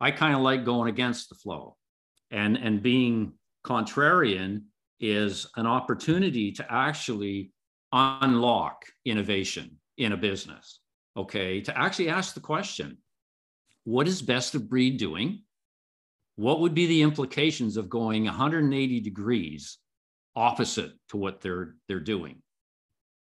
I 0.00 0.10
kind 0.10 0.34
of 0.34 0.42
like 0.42 0.64
going 0.64 0.88
against 0.88 1.28
the 1.28 1.34
flow. 1.34 1.76
And 2.30 2.56
and 2.56 2.82
being 2.82 3.32
contrarian 3.64 4.64
is 5.00 5.46
an 5.56 5.66
opportunity 5.66 6.52
to 6.52 6.66
actually 6.70 7.52
unlock 7.92 8.86
innovation 9.04 9.78
in 9.96 10.12
a 10.12 10.16
business. 10.16 10.80
Okay. 11.16 11.60
To 11.62 11.76
actually 11.76 12.08
ask 12.08 12.34
the 12.34 12.40
question 12.40 12.98
what 13.84 14.06
is 14.06 14.22
best 14.22 14.54
of 14.54 14.68
breed 14.68 14.98
doing? 14.98 15.42
What 16.36 16.60
would 16.60 16.74
be 16.74 16.86
the 16.86 17.02
implications 17.02 17.76
of 17.76 17.88
going 17.88 18.24
180 18.24 19.00
degrees 19.00 19.78
opposite 20.36 20.92
to 21.08 21.16
what 21.16 21.40
they're 21.40 21.74
they're 21.88 22.00
doing? 22.00 22.42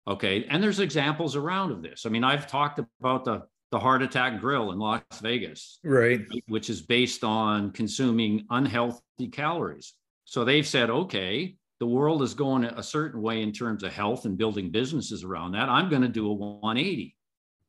Okay. 0.06 0.44
And 0.48 0.62
there's 0.62 0.80
examples 0.80 1.36
around 1.36 1.70
of 1.70 1.82
this. 1.82 2.06
I 2.06 2.08
mean, 2.08 2.24
I've 2.24 2.46
talked 2.46 2.80
about 3.00 3.24
the 3.24 3.42
the 3.70 3.78
heart 3.78 4.02
attack 4.02 4.40
grill 4.40 4.72
in 4.72 4.78
Las 4.78 5.02
Vegas, 5.20 5.78
right, 5.84 6.20
which 6.46 6.70
is 6.70 6.80
based 6.80 7.22
on 7.22 7.70
consuming 7.70 8.46
unhealthy 8.50 9.28
calories. 9.30 9.92
So 10.24 10.44
they've 10.44 10.66
said, 10.66 10.90
okay, 10.90 11.56
the 11.80 11.86
world 11.86 12.22
is 12.22 12.34
going 12.34 12.64
a 12.64 12.82
certain 12.82 13.22
way 13.22 13.42
in 13.42 13.52
terms 13.52 13.82
of 13.82 13.92
health 13.92 14.24
and 14.24 14.36
building 14.36 14.70
businesses 14.70 15.24
around 15.24 15.52
that. 15.52 15.68
I'm 15.68 15.88
going 15.88 16.02
to 16.02 16.08
do 16.08 16.26
a 16.26 16.32
180. 16.32 17.14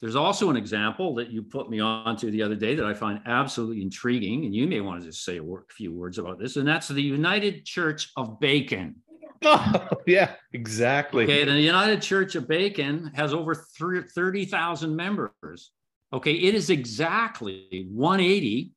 There's 0.02 0.16
also 0.16 0.50
an 0.50 0.56
example 0.56 1.14
that 1.16 1.30
you 1.30 1.44
put 1.44 1.70
me 1.70 1.80
on 1.80 2.16
to 2.18 2.32
the 2.32 2.42
other 2.42 2.56
day 2.56 2.74
that 2.74 2.86
I 2.86 2.94
find 2.94 3.22
absolutely 3.26 3.82
intriguing, 3.82 4.46
and 4.46 4.56
you 4.56 4.66
may 4.66 4.80
want 4.80 5.02
to 5.02 5.08
just 5.08 5.26
say 5.26 5.38
a 5.38 5.44
few 5.70 5.94
words 5.94 6.18
about 6.18 6.40
this, 6.40 6.56
and 6.56 6.68
that's 6.68 6.88
the 6.88 7.02
United 7.02 7.66
Church 7.66 8.12
of 8.16 8.40
Bacon. 8.40 8.96
Oh, 9.42 9.88
yeah, 10.06 10.34
exactly. 10.52 11.24
Okay, 11.24 11.46
the 11.46 11.54
United 11.54 12.02
Church 12.02 12.36
of 12.36 12.46
Bacon 12.46 13.10
has 13.16 13.34
over 13.34 13.56
30,000 13.56 14.94
members. 14.94 15.72
Okay, 16.12 16.34
it 16.34 16.56
is 16.56 16.70
exactly 16.70 17.88
180 17.90 18.74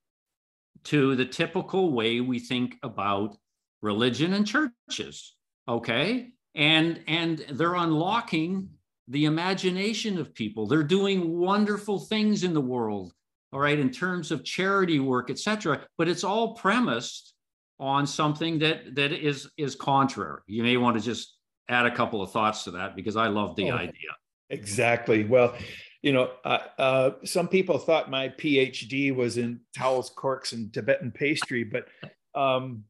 to 0.85 1.17
the 1.17 1.25
typical 1.25 1.93
way 1.93 2.21
we 2.21 2.39
think 2.39 2.77
about 2.85 3.37
religion 3.83 4.33
and 4.35 4.47
churches 4.47 5.35
okay? 5.69 6.31
And 6.55 7.01
and 7.07 7.39
they're 7.51 7.75
unlocking 7.75 8.69
the 9.09 9.25
imagination 9.25 10.19
of 10.19 10.35
people. 10.35 10.67
They're 10.67 10.83
doing 10.83 11.39
wonderful 11.39 11.99
things 11.99 12.45
in 12.45 12.55
the 12.55 12.61
world 12.61 13.13
all 13.53 13.61
right 13.61 13.79
in 13.79 13.91
terms 13.91 14.31
of 14.31 14.45
charity 14.45 14.99
work 14.99 15.29
etc 15.29 15.83
but 15.99 16.09
it's 16.09 16.25
all 16.25 16.55
premised 16.55 17.35
on 17.79 18.07
something 18.07 18.59
that 18.61 18.95
that 18.95 19.13
is 19.13 19.51
is 19.57 19.75
contrary. 19.75 20.41
You 20.47 20.63
may 20.63 20.77
want 20.77 20.97
to 20.97 21.03
just 21.03 21.37
add 21.69 21.85
a 21.87 21.95
couple 21.95 22.23
of 22.23 22.33
thoughts 22.33 22.65
to 22.65 22.73
that 22.73 22.97
because 22.97 23.17
i 23.17 23.29
love 23.29 23.57
the 23.57 23.71
oh, 23.71 23.77
idea. 23.77 24.13
Exactly. 24.51 25.25
Well 25.25 25.55
you 26.03 26.13
know, 26.13 26.31
uh, 26.45 26.59
uh, 26.79 27.11
some 27.25 27.47
people 27.47 27.79
thought 27.79 28.11
my 28.11 28.29
PhD 28.31 29.15
was 29.15 29.39
in 29.39 29.61
towels, 29.73 30.11
corks, 30.11 30.51
and 30.51 30.73
Tibetan 30.73 31.13
pastry, 31.13 31.63
but 31.63 31.87
um, 32.35 32.83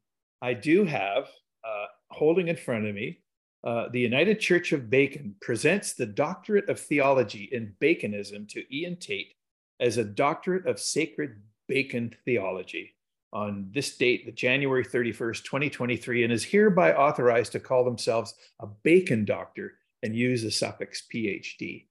I 0.43 0.55
do 0.55 0.85
have 0.85 1.29
uh, 1.65 1.87
holding 2.11 2.49
in 2.49 2.57
front 2.57 2.87
of 2.87 2.95
me 2.95 3.21
uh, 3.65 3.89
the 3.93 4.01
United 4.01 4.41
Church 4.41 4.73
of 4.73 4.91
Bacon 4.91 5.37
presents 5.41 5.93
the 5.93 6.07
Doctorate 6.07 6.69
of 6.69 6.81
Theology 6.81 7.49
in 7.53 7.75
Baconism 7.81 8.49
to 8.49 8.77
Ian 8.77 8.97
Tate 8.97 9.35
as 9.79 9.99
a 9.99 10.05
Doctorate 10.05 10.67
of 10.67 10.81
Sacred 10.81 11.41
Bacon 11.69 12.13
Theology 12.25 12.97
on 13.33 13.71
this 13.73 13.97
date, 13.97 14.27
the 14.27 14.33
January 14.33 14.85
31st, 14.85 15.45
2023, 15.45 16.25
and 16.25 16.33
is 16.33 16.45
hereby 16.45 16.93
authorized 16.93 17.53
to 17.53 17.61
call 17.61 17.85
themselves 17.85 18.35
a 18.61 18.67
Bacon 18.67 19.25
Doctor 19.25 19.75
and 20.03 20.15
use 20.15 20.43
the 20.43 20.51
suffix 20.51 21.05
PhD. 21.13 21.87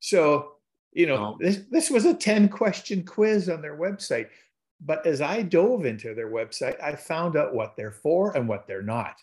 So, 0.00 0.52
you 0.92 1.06
know, 1.06 1.34
oh. 1.34 1.36
this, 1.40 1.60
this 1.70 1.90
was 1.90 2.04
a 2.04 2.14
10 2.14 2.50
question 2.50 3.04
quiz 3.04 3.48
on 3.48 3.62
their 3.62 3.76
website. 3.76 4.28
But 4.80 5.06
as 5.06 5.20
I 5.20 5.42
dove 5.42 5.84
into 5.84 6.14
their 6.14 6.30
website, 6.30 6.82
I 6.82 6.96
found 6.96 7.36
out 7.36 7.54
what 7.54 7.76
they're 7.76 7.92
for 7.92 8.36
and 8.36 8.48
what 8.48 8.66
they're 8.66 8.82
not 8.82 9.16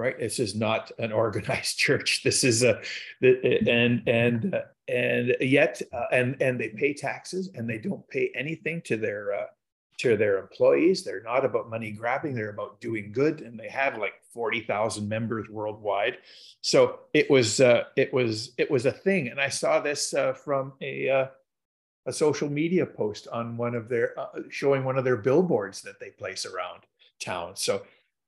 right? 0.00 0.18
This 0.18 0.38
is 0.38 0.54
not 0.54 0.90
an 0.98 1.12
organized 1.24 1.78
church. 1.78 2.22
This 2.24 2.42
is 2.42 2.64
a, 2.64 2.80
and 3.22 4.02
and 4.08 4.54
uh, 4.54 4.62
and 4.88 5.36
yet, 5.40 5.80
uh, 5.92 6.06
and 6.10 6.40
and 6.40 6.58
they 6.58 6.70
pay 6.70 6.94
taxes 6.94 7.50
and 7.54 7.68
they 7.68 7.78
don't 7.78 8.06
pay 8.08 8.32
anything 8.34 8.80
to 8.86 8.96
their 8.96 9.34
uh, 9.34 9.46
to 9.98 10.16
their 10.16 10.38
employees. 10.38 11.04
They're 11.04 11.22
not 11.22 11.44
about 11.44 11.68
money 11.68 11.90
grabbing. 11.92 12.34
They're 12.34 12.50
about 12.50 12.80
doing 12.80 13.12
good, 13.12 13.42
and 13.42 13.60
they 13.60 13.68
have 13.68 13.98
like 13.98 14.14
forty 14.32 14.62
thousand 14.62 15.08
members 15.08 15.48
worldwide. 15.50 16.16
So 16.62 17.00
it 17.12 17.30
was 17.30 17.60
uh, 17.60 17.84
it 17.96 18.12
was 18.12 18.52
it 18.56 18.70
was 18.70 18.86
a 18.86 18.92
thing, 18.92 19.28
and 19.28 19.38
I 19.38 19.50
saw 19.50 19.80
this 19.80 20.14
uh, 20.14 20.32
from 20.32 20.72
a. 20.82 21.28
Uh, 22.10 22.12
a 22.12 22.12
social 22.12 22.50
media 22.50 22.84
post 22.84 23.28
on 23.32 23.56
one 23.56 23.74
of 23.74 23.88
their 23.88 24.14
showing 24.50 24.84
one 24.84 24.98
of 24.98 25.04
their 25.04 25.16
billboards 25.16 25.80
that 25.82 26.00
they 26.00 26.10
place 26.10 26.44
around 26.44 26.82
town. 27.20 27.54
So 27.54 27.82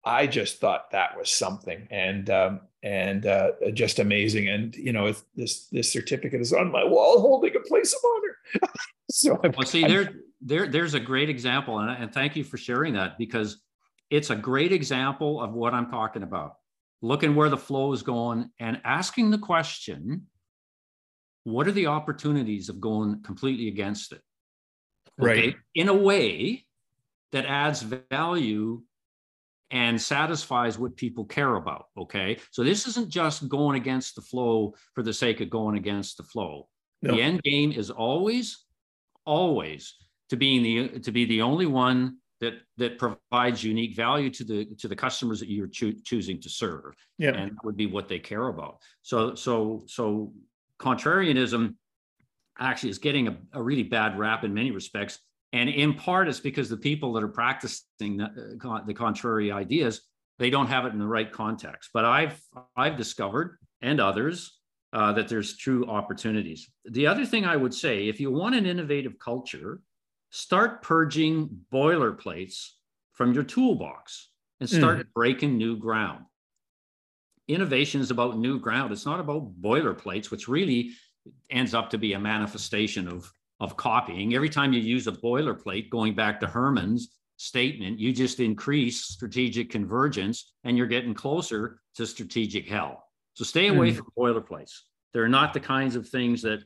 I 0.05 0.27
just 0.27 0.61
thought 0.61 0.91
that 0.93 1.19
was 1.19 1.31
something, 1.31 1.89
and 1.91 2.31
um, 2.31 2.61
and 2.83 3.27
uh, 3.27 3.51
just 3.75 3.99
amazing. 3.99 4.49
And 4.49 4.75
you 4.77 4.93
know, 4.93 5.13
this 5.35 5.67
this 5.67 5.93
certificate 5.93 6.41
is 6.41 6.53
on 6.53 6.71
my 6.71 6.85
wall, 6.85 7.21
holding 7.21 7.55
a 7.57 7.61
place 7.61 7.93
of 7.93 8.01
honor. 8.05 8.71
so 9.11 9.41
I'm, 9.43 9.53
well, 9.57 9.67
see, 9.67 9.85
I'm, 9.85 9.91
there 9.91 10.13
there 10.41 10.67
there's 10.69 10.95
a 10.95 11.01
great 11.01 11.29
example, 11.29 11.81
and, 11.81 11.91
and 11.91 12.13
thank 12.13 12.37
you 12.37 12.45
for 12.45 12.57
sharing 12.57 12.95
that 12.95 13.19
because 13.19 13.63
it's 14.11 14.31
a 14.31 14.37
great 14.37 14.73
example 14.73 15.41
of 15.41 15.53
what 15.53 15.75
I'm 15.75 15.91
talking 15.91 16.23
about. 16.23 16.57
Looking 17.05 17.35
where 17.35 17.49
the 17.49 17.57
flow 17.57 17.93
is 17.93 18.03
going 18.03 18.51
and 18.61 18.81
asking 18.85 19.31
the 19.31 19.39
question, 19.39 20.29
what 21.45 21.67
are 21.67 21.73
the 21.73 21.87
opportunities 21.87 22.69
of 22.69 22.81
going 22.81 23.23
completely 23.23 23.69
against 23.69 24.13
it? 24.13 24.21
Okay? 25.21 25.47
Right. 25.47 25.57
In 25.75 25.89
a 25.89 25.95
way 25.95 26.65
that 27.33 27.47
adds 27.47 27.83
value 27.83 28.83
and 29.71 30.01
satisfies 30.01 30.79
what 30.79 30.97
people 30.97 31.25
care 31.25 31.57
about. 31.57 31.87
Okay. 31.97 32.39
So 32.51 32.63
this 32.63 32.87
isn't 32.87 33.09
just 33.09 33.49
going 33.49 33.81
against 33.81 34.15
the 34.15 34.21
flow 34.21 34.75
for 34.95 35.03
the 35.03 35.15
sake 35.15 35.41
of 35.41 35.49
going 35.49 35.77
against 35.77 36.19
the 36.19 36.25
flow. 36.25 36.69
No. 37.01 37.15
The 37.15 37.23
end 37.23 37.43
game 37.43 37.73
is 37.73 37.91
always, 37.91 38.65
always 39.25 39.95
to 40.29 40.37
being 40.37 40.63
the 40.63 41.01
to 41.01 41.11
be 41.11 41.25
the 41.25 41.43
only 41.43 41.67
one 41.67 42.19
that 42.41 42.55
that 42.77 42.99
provides 42.99 43.65
unique 43.65 43.97
value 43.97 44.29
to 44.31 44.45
the 44.45 44.67
to 44.79 44.89
the 44.89 44.97
customers 44.97 45.41
that 45.41 45.49
you're 45.49 45.69
cho- 45.69 45.95
choosing 46.05 46.41
to 46.43 46.49
serve. 46.49 46.95
Yeah. 47.19 47.31
And 47.31 47.53
that 47.53 47.65
would 47.65 47.77
be 47.77 47.87
what 47.87 48.09
they 48.09 48.19
care 48.19 48.49
about. 48.49 48.79
So 49.01 49.35
so 49.35 49.85
so 49.87 50.33
contrarianism 50.83 51.75
actually 52.59 52.91
is 52.91 52.99
getting 52.99 53.29
a, 53.29 53.37
a 53.55 53.63
really 53.63 53.83
bad 53.83 54.19
rap 54.19 54.45
in 54.45 54.53
many 54.53 54.71
respects 54.71 55.19
and 55.53 55.69
in 55.69 55.95
part, 55.95 56.29
it's 56.29 56.41
because 56.41 56.69
the 56.69 56.77
people 56.77 57.13
that 57.13 57.23
are 57.23 57.29
practicing 57.29 58.17
the, 58.17 58.59
uh, 58.65 58.85
the 58.87 58.95
contrary 58.95 59.53
ideas, 59.53 60.01
they 60.39 60.49
don't 60.49 60.67
have 60.67 60.87
it 60.87 60.93
in 60.93 60.99
the 60.99 61.07
right 61.07 61.31
context. 61.31 61.91
But 61.93 62.05
I've 62.05 62.41
I've 62.75 62.97
discovered 62.97 63.59
and 63.83 64.01
others 64.01 64.59
uh, 64.93 65.13
that 65.13 65.29
there's 65.29 65.57
true 65.57 65.87
opportunities. 65.87 66.71
The 66.87 67.07
other 67.07 67.27
thing 67.27 67.45
I 67.45 67.57
would 67.57 67.75
say, 67.75 68.09
if 68.09 68.19
you 68.19 68.31
want 68.31 68.55
an 68.55 68.65
innovative 68.65 69.19
culture, 69.19 69.81
start 70.31 70.83
purging 70.83 71.51
boilerplates 71.71 72.69
from 73.13 73.35
your 73.35 73.43
toolbox 73.43 74.31
and 74.61 74.71
start 74.71 74.99
mm. 74.99 75.13
breaking 75.15 75.59
new 75.59 75.77
ground. 75.77 76.25
Innovation 77.49 78.01
is 78.01 78.11
about 78.11 78.39
new 78.39 78.59
ground. 78.59 78.93
It's 78.93 79.07
not 79.07 79.21
about 79.21 79.61
boilerplates, 79.61 80.31
which 80.31 80.49
really 80.49 80.93
ends 81.51 81.75
up 81.75 81.91
to 81.91 81.99
be 81.99 82.13
a 82.13 82.19
manifestation 82.19 83.09
of 83.09 83.31
of 83.61 83.77
copying. 83.77 84.35
Every 84.35 84.49
time 84.49 84.73
you 84.73 84.81
use 84.81 85.07
a 85.07 85.13
boilerplate, 85.13 85.89
going 85.89 86.17
back 86.17 86.41
to 86.41 86.49
Herman's 86.49 87.13
statement, 87.37 88.01
you 88.01 88.13
just 88.13 88.41
increase 88.41 89.03
strategic 89.03 89.71
convergence 89.71 90.53
and 90.65 90.77
you're 90.77 90.89
getting 90.89 91.15
closer 91.15 91.79
to 91.95 92.05
strategic 92.05 92.69
hell. 92.69 93.05
So 93.35 93.45
stay 93.45 93.69
away 93.69 93.93
mm. 93.93 93.97
from 93.97 94.09
boilerplates. 94.19 94.73
They're 95.15 95.29
not 95.29 95.55
the 95.55 95.61
kinds 95.61 95.95
of 95.95 96.09
things 96.09 96.43
that 96.43 96.65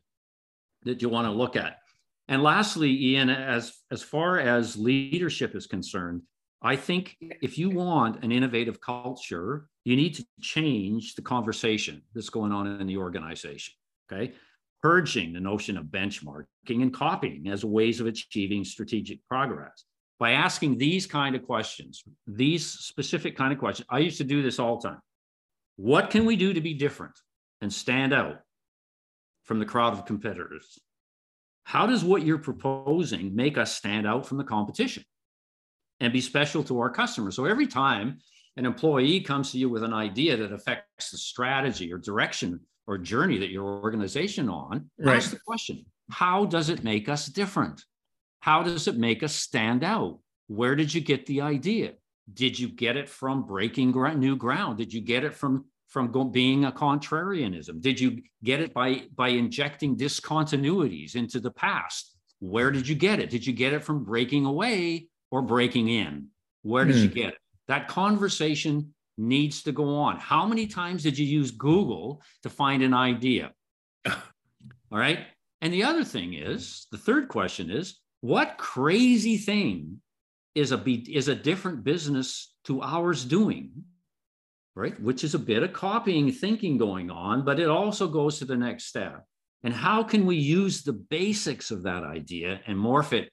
that 0.84 1.02
you 1.02 1.08
want 1.08 1.26
to 1.26 1.32
look 1.32 1.56
at. 1.56 1.78
And 2.28 2.42
lastly, 2.42 2.90
Ian, 2.90 3.28
as 3.28 3.74
as 3.90 4.02
far 4.02 4.38
as 4.38 4.76
leadership 4.76 5.54
is 5.54 5.66
concerned, 5.66 6.22
I 6.62 6.76
think 6.76 7.16
if 7.42 7.58
you 7.58 7.70
want 7.70 8.24
an 8.24 8.32
innovative 8.32 8.80
culture, 8.80 9.68
you 9.86 9.94
need 9.94 10.14
to 10.16 10.26
change 10.40 11.14
the 11.14 11.22
conversation 11.22 12.02
that's 12.12 12.28
going 12.28 12.50
on 12.50 12.66
in 12.66 12.88
the 12.88 12.96
organization. 12.96 13.72
Okay? 14.10 14.32
Purging 14.82 15.32
the 15.32 15.38
notion 15.38 15.78
of 15.78 15.84
benchmarking 15.84 16.44
and 16.68 16.92
copying 16.92 17.48
as 17.48 17.64
ways 17.64 18.00
of 18.00 18.08
achieving 18.08 18.64
strategic 18.64 19.24
progress. 19.28 19.84
By 20.18 20.32
asking 20.32 20.78
these 20.78 21.06
kind 21.06 21.36
of 21.36 21.44
questions 21.44 22.02
these 22.26 22.66
specific 22.66 23.36
kind 23.36 23.52
of 23.52 23.58
questions 23.58 23.86
i 23.90 23.98
used 23.98 24.18
to 24.18 24.24
do 24.24 24.42
this 24.42 24.58
all 24.58 24.80
the 24.80 24.88
time. 24.88 25.00
What 25.76 26.10
can 26.10 26.24
we 26.24 26.34
do 26.34 26.52
to 26.52 26.60
be 26.60 26.74
different 26.74 27.14
and 27.60 27.72
stand 27.72 28.12
out 28.12 28.40
from 29.44 29.60
the 29.60 29.66
crowd 29.66 29.92
of 29.92 30.04
competitors? 30.04 30.80
How 31.62 31.86
does 31.86 32.02
what 32.02 32.24
you're 32.24 32.38
proposing 32.38 33.36
make 33.36 33.56
us 33.56 33.76
stand 33.76 34.06
out 34.06 34.26
from 34.26 34.38
the 34.38 34.44
competition 34.44 35.04
and 36.00 36.12
be 36.12 36.20
special 36.20 36.64
to 36.64 36.80
our 36.80 36.90
customers? 36.90 37.36
So 37.36 37.44
every 37.44 37.68
time 37.68 38.18
an 38.56 38.66
employee 38.66 39.20
comes 39.20 39.52
to 39.52 39.58
you 39.58 39.68
with 39.68 39.82
an 39.82 39.92
idea 39.92 40.36
that 40.36 40.52
affects 40.52 41.10
the 41.10 41.18
strategy 41.18 41.92
or 41.92 41.98
direction 41.98 42.60
or 42.86 42.98
journey 42.98 43.38
that 43.38 43.50
your 43.50 43.64
organization 43.64 44.48
on, 44.48 44.90
right. 44.98 45.16
ask 45.16 45.30
the 45.30 45.40
question, 45.46 45.84
how 46.10 46.44
does 46.46 46.70
it 46.70 46.84
make 46.84 47.08
us 47.08 47.26
different? 47.26 47.84
How 48.40 48.62
does 48.62 48.86
it 48.86 48.96
make 48.96 49.22
us 49.22 49.34
stand 49.34 49.82
out? 49.82 50.20
Where 50.46 50.76
did 50.76 50.94
you 50.94 51.00
get 51.00 51.26
the 51.26 51.40
idea? 51.40 51.94
Did 52.32 52.58
you 52.58 52.68
get 52.68 52.96
it 52.96 53.08
from 53.08 53.44
breaking 53.44 53.92
new 54.18 54.36
ground? 54.36 54.78
Did 54.78 54.92
you 54.92 55.00
get 55.00 55.24
it 55.24 55.34
from 55.34 55.66
from 55.88 56.10
go, 56.10 56.24
being 56.24 56.64
a 56.64 56.72
contrarianism? 56.72 57.80
Did 57.80 58.00
you 58.00 58.22
get 58.42 58.60
it 58.60 58.74
by 58.74 59.02
by 59.14 59.28
injecting 59.28 59.96
discontinuities 59.96 61.14
into 61.16 61.40
the 61.40 61.50
past? 61.50 62.16
Where 62.40 62.70
did 62.70 62.86
you 62.86 62.94
get 62.94 63.20
it? 63.20 63.30
Did 63.30 63.46
you 63.46 63.52
get 63.52 63.72
it 63.72 63.82
from 63.82 64.04
breaking 64.04 64.44
away 64.44 65.08
or 65.30 65.42
breaking 65.42 65.88
in? 65.88 66.28
Where 66.62 66.84
did 66.84 66.96
mm. 66.96 67.02
you 67.02 67.08
hmm. 67.08 67.14
get 67.14 67.28
it? 67.34 67.38
That 67.68 67.88
conversation 67.88 68.94
needs 69.18 69.62
to 69.62 69.72
go 69.72 69.96
on. 69.96 70.18
How 70.18 70.46
many 70.46 70.66
times 70.66 71.02
did 71.02 71.18
you 71.18 71.26
use 71.26 71.50
Google 71.50 72.22
to 72.42 72.50
find 72.50 72.82
an 72.82 72.94
idea? 72.94 73.52
All 74.06 74.12
right. 74.90 75.20
And 75.60 75.72
the 75.72 75.84
other 75.84 76.04
thing 76.04 76.34
is 76.34 76.86
the 76.92 76.98
third 76.98 77.28
question 77.28 77.70
is 77.70 77.98
what 78.20 78.58
crazy 78.58 79.36
thing 79.36 80.00
is 80.54 80.72
a 80.72 80.78
be, 80.78 80.94
is 81.14 81.28
a 81.28 81.34
different 81.34 81.84
business 81.84 82.54
to 82.64 82.82
ours 82.82 83.24
doing? 83.24 83.70
Right, 84.74 85.00
which 85.00 85.24
is 85.24 85.34
a 85.34 85.38
bit 85.38 85.62
of 85.62 85.72
copying 85.72 86.30
thinking 86.30 86.76
going 86.76 87.10
on, 87.10 87.46
but 87.46 87.58
it 87.58 87.68
also 87.68 88.08
goes 88.08 88.38
to 88.38 88.44
the 88.44 88.58
next 88.58 88.84
step. 88.84 89.24
And 89.62 89.72
how 89.72 90.02
can 90.02 90.26
we 90.26 90.36
use 90.36 90.82
the 90.82 90.92
basics 90.92 91.70
of 91.70 91.82
that 91.84 92.04
idea 92.04 92.60
and 92.66 92.76
morph 92.76 93.14
it 93.14 93.30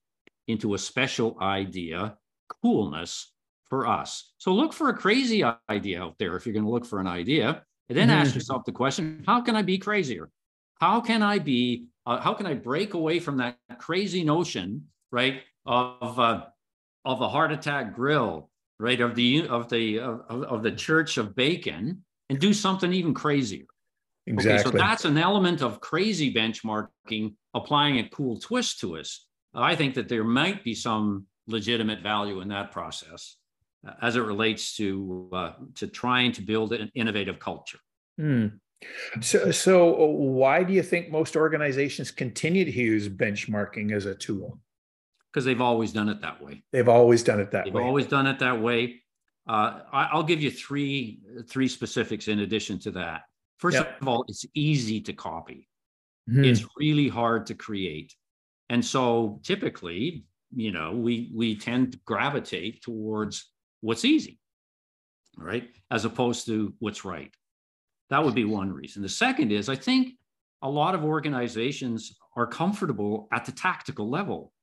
into 0.48 0.74
a 0.74 0.78
special 0.78 1.38
idea, 1.42 2.16
coolness, 2.62 3.33
for 3.74 3.88
us. 3.88 4.34
So 4.38 4.54
look 4.54 4.72
for 4.72 4.90
a 4.90 4.94
crazy 4.94 5.44
idea 5.68 6.00
out 6.00 6.20
there 6.20 6.36
if 6.36 6.46
you're 6.46 6.54
going 6.54 6.64
to 6.64 6.70
look 6.70 6.86
for 6.86 7.00
an 7.00 7.08
idea. 7.08 7.64
And 7.90 7.98
then 7.98 8.10
mm-hmm. 8.10 8.20
ask 8.20 8.36
yourself 8.36 8.66
the 8.66 8.72
question 8.72 9.24
how 9.26 9.42
can 9.42 9.56
I 9.56 9.64
be 9.64 9.80
crazier? 9.80 10.30
How 10.80 11.02
can 11.02 11.24
I 11.24 11.40
be, 11.40 11.88
uh, 12.06 12.20
how 12.20 12.36
can 12.36 12.46
I 12.46 12.54
break 12.54 12.94
away 12.94 13.20
from 13.20 13.38
that 13.38 13.58
crazy 13.80 14.24
notion, 14.24 14.90
right, 15.12 15.42
of, 15.66 16.20
uh, 16.20 16.44
of 17.04 17.22
a 17.22 17.28
heart 17.28 17.52
attack 17.52 17.96
grill, 17.96 18.52
right, 18.80 19.02
of 19.02 19.16
the, 19.16 19.48
of 19.48 19.70
the, 19.70 20.02
of, 20.02 20.22
of 20.30 20.62
the 20.62 20.72
church 20.72 21.18
of 21.18 21.36
bacon 21.36 22.06
and 22.30 22.38
do 22.38 22.54
something 22.54 22.94
even 22.94 23.16
crazier? 23.16 23.66
Exactly. 24.28 24.70
Okay, 24.70 24.78
so 24.78 24.78
that's 24.78 25.06
an 25.06 25.18
element 25.18 25.64
of 25.64 25.82
crazy 25.82 26.32
benchmarking, 26.32 27.34
applying 27.56 27.98
a 27.98 28.08
cool 28.10 28.40
twist 28.40 28.82
to 28.82 28.98
us. 28.98 29.26
I 29.56 29.76
think 29.76 29.96
that 29.96 30.10
there 30.10 30.24
might 30.24 30.64
be 30.64 30.76
some 30.76 31.26
legitimate 31.48 32.04
value 32.04 32.40
in 32.42 32.50
that 32.50 32.72
process 32.72 33.38
as 34.02 34.16
it 34.16 34.22
relates 34.22 34.76
to 34.78 35.30
uh, 35.34 35.52
to 35.76 35.88
trying 35.88 36.32
to 36.34 36.42
build 36.42 36.74
an 36.74 36.92
innovative 36.96 37.40
culture. 37.40 37.80
Mm. 38.20 38.60
So, 39.22 39.52
so 39.52 39.94
why 39.94 40.64
do 40.64 40.74
you 40.74 40.84
think 40.84 41.10
most 41.10 41.36
organizations 41.36 42.12
continue 42.12 42.66
to 42.66 42.72
use 42.72 43.08
benchmarking 43.08 43.94
as 43.94 44.06
a 44.06 44.16
tool? 44.16 44.60
Because 45.32 45.46
they've 45.46 45.62
always 45.62 45.92
done 45.92 46.10
it 46.10 46.22
that 46.22 46.44
way. 46.44 46.64
They've 46.72 46.90
always 46.90 47.24
done 47.24 47.40
it 47.40 47.52
that 47.52 47.66
they've 47.66 47.74
way. 47.74 47.82
They've 47.82 47.88
always 47.88 48.08
done 48.08 48.28
it 48.28 48.40
that 48.40 48.62
way. 48.62 49.02
Uh, 49.48 49.82
I, 49.92 50.16
will 50.16 50.24
give 50.24 50.42
you 50.42 50.52
three 50.52 51.20
three 51.50 51.68
specifics 51.68 52.28
in 52.28 52.40
addition 52.40 52.80
to 52.80 52.92
that. 52.92 53.22
First 53.58 53.78
yep. 53.78 54.02
of 54.02 54.08
all, 54.08 54.26
it's 54.28 54.46
easy 54.54 55.02
to 55.02 55.14
copy. 55.14 55.68
Mm-hmm. 56.30 56.46
It's 56.46 56.66
really 56.78 57.10
hard 57.10 57.46
to 57.48 57.56
create, 57.56 58.14
and 58.70 58.84
so 58.86 59.42
typically, 59.44 60.26
you 60.56 60.72
know, 60.72 60.94
we 60.94 61.32
we 61.34 61.56
tend 61.58 61.92
to 61.94 62.00
gravitate 62.06 62.84
towards 62.84 63.53
what's 63.84 64.06
easy, 64.06 64.40
right, 65.38 65.70
as 65.92 66.06
opposed 66.06 66.46
to 66.46 66.74
what's 66.80 67.04
right. 67.04 67.32
That 68.10 68.24
would 68.24 68.34
be 68.34 68.46
one 68.46 68.72
reason. 68.72 69.02
The 69.02 69.10
second 69.10 69.52
is 69.52 69.68
I 69.68 69.76
think 69.76 70.14
a 70.62 70.70
lot 70.70 70.96
of 70.96 71.04
organizations 71.04 72.16
are 72.38 72.48
comfortable 72.48 73.28
at 73.34 73.44
the 73.46 73.52
tactical 73.52 74.10
level. 74.10 74.54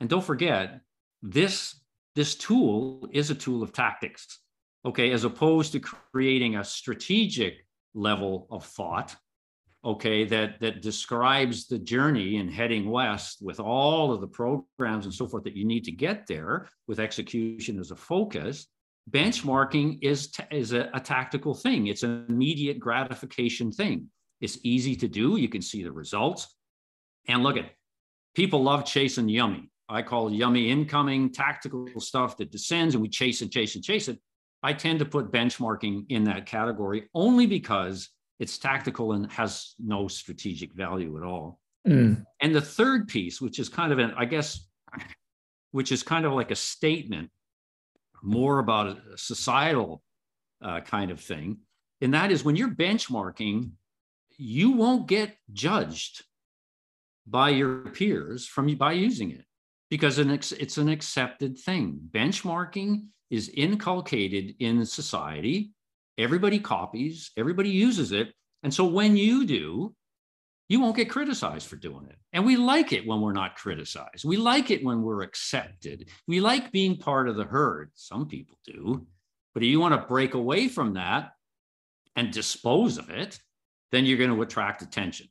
And 0.00 0.10
don't 0.10 0.24
forget, 0.24 0.80
this, 1.22 1.80
this 2.16 2.34
tool 2.34 3.08
is 3.12 3.30
a 3.30 3.34
tool 3.34 3.62
of 3.62 3.72
tactics, 3.72 4.40
okay, 4.84 5.12
as 5.12 5.22
opposed 5.22 5.72
to 5.72 5.80
creating 5.80 6.56
a 6.56 6.64
strategic 6.64 7.64
level 7.94 8.48
of 8.50 8.64
thought, 8.64 9.14
okay, 9.84 10.24
that, 10.24 10.60
that 10.60 10.82
describes 10.82 11.66
the 11.66 11.78
journey 11.78 12.36
in 12.36 12.48
heading 12.48 12.90
west 12.90 13.38
with 13.40 13.60
all 13.60 14.12
of 14.12 14.20
the 14.20 14.26
programs 14.26 15.04
and 15.04 15.14
so 15.14 15.26
forth 15.26 15.44
that 15.44 15.56
you 15.56 15.64
need 15.64 15.84
to 15.84 15.92
get 15.92 16.26
there 16.26 16.68
with 16.86 17.00
execution 17.00 17.78
as 17.78 17.90
a 17.90 17.96
focus 17.96 18.66
benchmarking 19.10 19.98
is, 20.02 20.30
t- 20.30 20.44
is 20.50 20.72
a, 20.72 20.90
a 20.94 21.00
tactical 21.00 21.54
thing. 21.54 21.86
It's 21.86 22.02
an 22.02 22.26
immediate 22.28 22.78
gratification 22.78 23.72
thing. 23.72 24.08
It's 24.40 24.58
easy 24.62 24.94
to 24.96 25.08
do. 25.08 25.36
You 25.36 25.48
can 25.48 25.62
see 25.62 25.82
the 25.82 25.92
results. 25.92 26.54
And 27.26 27.42
look 27.42 27.56
at 27.56 27.70
people 28.34 28.62
love 28.62 28.84
chasing 28.84 29.28
yummy. 29.28 29.70
I 29.88 30.02
call 30.02 30.32
yummy 30.32 30.70
incoming 30.70 31.32
tactical 31.32 31.88
stuff 31.98 32.36
that 32.36 32.50
descends 32.50 32.94
and 32.94 33.02
we 33.02 33.08
chase 33.08 33.40
and 33.40 33.50
chase 33.50 33.74
and 33.74 33.84
chase 33.84 34.08
it. 34.08 34.18
I 34.62 34.72
tend 34.72 34.98
to 34.98 35.04
put 35.04 35.32
benchmarking 35.32 36.06
in 36.10 36.24
that 36.24 36.46
category 36.46 37.08
only 37.14 37.46
because 37.46 38.10
it's 38.38 38.58
tactical 38.58 39.12
and 39.12 39.30
has 39.32 39.74
no 39.78 40.08
strategic 40.08 40.72
value 40.74 41.16
at 41.16 41.24
all. 41.24 41.60
Mm. 41.86 42.24
And 42.40 42.54
the 42.54 42.60
third 42.60 43.08
piece, 43.08 43.40
which 43.40 43.58
is 43.58 43.68
kind 43.68 43.92
of 43.92 43.98
an, 43.98 44.12
I 44.16 44.24
guess, 44.24 44.66
which 45.72 45.92
is 45.92 46.02
kind 46.02 46.24
of 46.24 46.32
like 46.32 46.50
a 46.50 46.56
statement 46.56 47.30
more 48.22 48.58
about 48.58 48.86
a 48.86 49.16
societal 49.16 50.02
uh, 50.62 50.80
kind 50.80 51.10
of 51.10 51.20
thing. 51.20 51.58
And 52.00 52.14
that 52.14 52.30
is 52.30 52.44
when 52.44 52.56
you're 52.56 52.68
benchmarking, 52.68 53.70
you 54.36 54.72
won't 54.72 55.06
get 55.06 55.36
judged 55.52 56.24
by 57.26 57.50
your 57.50 57.78
peers 57.90 58.46
from 58.46 58.74
by 58.76 58.92
using 58.92 59.30
it 59.30 59.44
because 59.90 60.18
it's 60.18 60.78
an 60.78 60.88
accepted 60.88 61.58
thing. 61.58 61.98
Benchmarking 62.10 63.06
is 63.30 63.50
inculcated 63.50 64.54
in 64.58 64.84
society. 64.84 65.72
Everybody 66.18 66.58
copies, 66.58 67.30
everybody 67.36 67.70
uses 67.70 68.12
it. 68.12 68.34
And 68.62 68.74
so 68.74 68.84
when 68.84 69.16
you 69.16 69.46
do, 69.46 69.94
you 70.68 70.80
won't 70.80 70.96
get 70.96 71.08
criticized 71.08 71.68
for 71.68 71.76
doing 71.76 72.06
it. 72.10 72.16
And 72.32 72.44
we 72.44 72.56
like 72.56 72.92
it 72.92 73.06
when 73.06 73.20
we're 73.20 73.32
not 73.32 73.56
criticized. 73.56 74.24
We 74.24 74.36
like 74.36 74.70
it 74.70 74.84
when 74.84 75.02
we're 75.02 75.22
accepted. 75.22 76.10
We 76.26 76.40
like 76.40 76.72
being 76.72 76.98
part 76.98 77.28
of 77.28 77.36
the 77.36 77.44
herd. 77.44 77.90
Some 77.94 78.26
people 78.26 78.58
do. 78.66 79.06
But 79.54 79.62
if 79.62 79.70
you 79.70 79.80
want 79.80 79.94
to 79.94 80.06
break 80.06 80.34
away 80.34 80.68
from 80.68 80.94
that 80.94 81.30
and 82.16 82.30
dispose 82.30 82.98
of 82.98 83.08
it, 83.08 83.40
then 83.92 84.04
you're 84.04 84.18
going 84.18 84.34
to 84.34 84.42
attract 84.42 84.82
attention. 84.82 85.28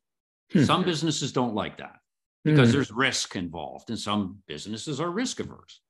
Hmm. 0.52 0.64
Some 0.64 0.84
businesses 0.84 1.32
don't 1.32 1.54
like 1.54 1.78
that 1.78 1.98
because 2.44 2.70
hmm. 2.70 2.76
there's 2.76 2.92
risk 2.92 3.36
involved, 3.36 3.90
and 3.90 4.00
some 4.00 4.40
businesses 4.48 5.00
are 5.00 5.12
risk 5.12 5.40
averse. 5.40 5.82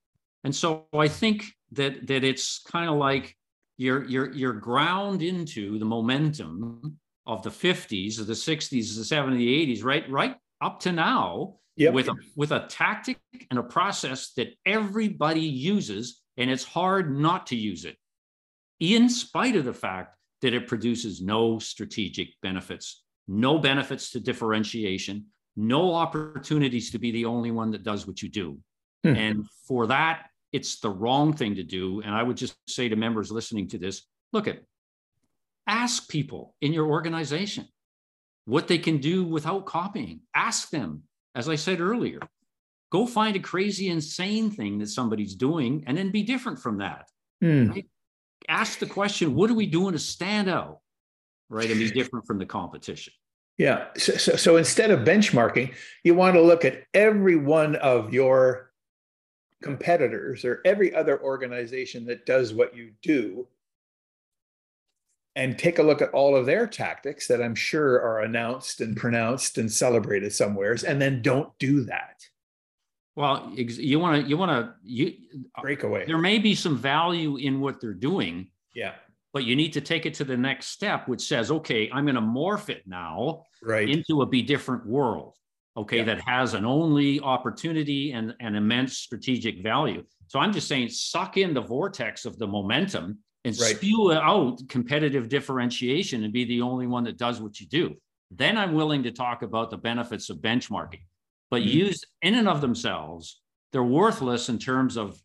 And 0.43 0.55
so 0.55 0.87
I 0.93 1.07
think 1.07 1.45
that 1.71 2.07
that 2.07 2.23
it's 2.23 2.59
kind 2.59 2.89
of 2.89 2.97
like 2.97 3.35
you're 3.77 4.03
you're 4.05 4.33
you're 4.33 4.53
ground 4.53 5.21
into 5.21 5.77
the 5.79 5.85
momentum 5.85 6.99
of 7.25 7.43
the 7.43 7.49
50s, 7.49 8.19
of 8.19 8.27
the 8.27 8.33
60s, 8.33 8.69
the 8.69 9.15
70s, 9.15 9.37
the 9.37 9.75
80s, 9.75 9.83
right, 9.83 10.09
right 10.09 10.35
up 10.61 10.79
to 10.79 10.91
now, 10.91 11.55
yep. 11.75 11.93
with 11.93 12.07
a 12.07 12.15
with 12.35 12.51
a 12.51 12.65
tactic 12.69 13.19
and 13.51 13.59
a 13.59 13.63
process 13.63 14.33
that 14.33 14.49
everybody 14.65 15.41
uses, 15.41 16.21
and 16.37 16.49
it's 16.49 16.63
hard 16.63 17.15
not 17.15 17.47
to 17.47 17.55
use 17.55 17.85
it, 17.85 17.97
in 18.79 19.09
spite 19.09 19.55
of 19.55 19.65
the 19.65 19.73
fact 19.73 20.15
that 20.41 20.53
it 20.53 20.67
produces 20.67 21.21
no 21.21 21.59
strategic 21.59 22.29
benefits, 22.41 23.03
no 23.27 23.59
benefits 23.59 24.11
to 24.11 24.19
differentiation, 24.19 25.25
no 25.55 25.93
opportunities 25.93 26.91
to 26.91 26.99
be 26.99 27.11
the 27.11 27.25
only 27.25 27.51
one 27.51 27.71
that 27.71 27.83
does 27.83 28.07
what 28.07 28.21
you 28.21 28.29
do. 28.29 28.57
Hmm. 29.03 29.15
And 29.15 29.45
for 29.67 29.87
that, 29.87 30.27
it's 30.51 30.79
the 30.79 30.89
wrong 30.89 31.33
thing 31.33 31.55
to 31.55 31.63
do. 31.63 32.01
And 32.01 32.13
I 32.13 32.23
would 32.23 32.37
just 32.37 32.55
say 32.67 32.89
to 32.89 32.95
members 32.95 33.31
listening 33.31 33.67
to 33.69 33.77
this, 33.77 34.03
look 34.33 34.47
at 34.47 34.59
Ask 35.67 36.07
people 36.07 36.55
in 36.61 36.71
your 36.71 36.87
organization 36.87 37.67
what 38.45 38.69
they 38.69 38.77
can 38.77 38.99
do 38.99 39.25
without 39.25 39.65
copying. 39.65 40.21
Ask 40.33 40.69
them, 40.69 41.03
as 41.35 41.49
I 41.49 41.55
said 41.55 41.81
earlier, 41.81 42.19
go 42.89 43.05
find 43.05 43.35
a 43.35 43.39
crazy, 43.39 43.89
insane 43.89 44.49
thing 44.49 44.79
that 44.79 44.87
somebody's 44.87 45.35
doing 45.35 45.83
and 45.85 45.97
then 45.97 46.09
be 46.09 46.23
different 46.23 46.59
from 46.59 46.77
that. 46.77 47.09
Mm. 47.43 47.69
Right? 47.69 47.85
Ask 48.47 48.79
the 48.79 48.85
question, 48.85 49.35
what 49.35 49.51
are 49.51 49.55
we 49.55 49.65
doing 49.65 49.91
to 49.91 49.99
stand 49.99 50.49
out? 50.49 50.79
Right. 51.49 51.69
And 51.69 51.79
be 51.79 51.91
different 51.91 52.25
from 52.25 52.39
the 52.39 52.45
competition. 52.45 53.11
Yeah. 53.57 53.87
So, 53.97 54.13
so, 54.13 54.35
so 54.37 54.57
instead 54.57 54.91
of 54.91 55.01
benchmarking, 55.01 55.73
you 56.03 56.15
want 56.15 56.35
to 56.35 56.41
look 56.41 56.63
at 56.63 56.83
every 56.93 57.35
one 57.35 57.75
of 57.75 58.13
your 58.13 58.66
competitors 59.61 60.45
or 60.45 60.61
every 60.65 60.93
other 60.93 61.21
organization 61.21 62.05
that 62.05 62.25
does 62.25 62.53
what 62.53 62.75
you 62.75 62.91
do 63.01 63.47
and 65.37 65.57
take 65.57 65.77
a 65.77 65.83
look 65.83 66.01
at 66.01 66.09
all 66.09 66.35
of 66.35 66.47
their 66.47 66.65
tactics 66.65 67.27
that 67.27 67.43
I'm 67.43 67.53
sure 67.53 68.01
are 68.01 68.21
announced 68.21 68.81
and 68.81 68.97
pronounced 68.97 69.59
and 69.59 69.71
celebrated 69.71 70.33
somewheres, 70.33 70.83
and 70.83 70.99
then 70.99 71.21
don't 71.21 71.51
do 71.59 71.83
that. 71.83 72.25
Well, 73.15 73.51
you 73.55 73.99
want 73.99 74.23
to 74.23 74.29
you 74.29 74.35
want 74.35 74.51
to 74.51 74.73
you 74.83 75.13
uh, 75.55 75.61
break 75.61 75.83
away. 75.83 76.05
There 76.05 76.17
may 76.17 76.39
be 76.39 76.55
some 76.55 76.77
value 76.77 77.37
in 77.37 77.59
what 77.59 77.79
they're 77.79 77.93
doing. 77.93 78.47
Yeah. 78.73 78.93
But 79.33 79.43
you 79.43 79.55
need 79.55 79.73
to 79.73 79.81
take 79.81 80.07
it 80.07 80.15
to 80.15 80.23
the 80.23 80.37
next 80.37 80.67
step, 80.67 81.07
which 81.07 81.21
says, 81.21 81.51
okay, 81.51 81.89
I'm 81.93 82.05
going 82.05 82.15
to 82.15 82.21
morph 82.21 82.69
it 82.69 82.83
now 82.87 83.43
right. 83.61 83.87
into 83.87 84.23
a 84.23 84.25
be 84.25 84.41
different 84.41 84.87
world. 84.87 85.35
Okay, 85.77 85.97
yeah. 85.97 86.03
that 86.05 86.21
has 86.21 86.55
an 86.55 86.65
only 86.65 87.19
opportunity 87.19 88.11
and 88.11 88.33
an 88.39 88.55
immense 88.55 88.97
strategic 88.97 89.61
value. 89.61 90.03
So 90.27 90.39
I'm 90.39 90.51
just 90.51 90.67
saying, 90.67 90.89
suck 90.89 91.37
in 91.37 91.53
the 91.53 91.61
vortex 91.61 92.25
of 92.25 92.37
the 92.39 92.47
momentum 92.47 93.19
and 93.45 93.57
right. 93.59 93.75
spew 93.75 94.11
out 94.11 94.59
competitive 94.67 95.29
differentiation 95.29 96.23
and 96.23 96.33
be 96.33 96.45
the 96.45 96.61
only 96.61 96.87
one 96.87 97.03
that 97.03 97.17
does 97.17 97.39
what 97.39 97.59
you 97.59 97.67
do. 97.67 97.95
Then 98.31 98.57
I'm 98.57 98.73
willing 98.73 99.03
to 99.03 99.11
talk 99.11 99.43
about 99.43 99.69
the 99.69 99.77
benefits 99.77 100.29
of 100.29 100.37
benchmarking. 100.37 101.03
But 101.49 101.61
mm-hmm. 101.61 101.77
used 101.77 102.07
in 102.23 102.35
and 102.35 102.49
of 102.49 102.59
themselves, 102.59 103.39
they're 103.71 103.83
worthless 103.83 104.49
in 104.49 104.59
terms 104.59 104.97
of, 104.97 105.21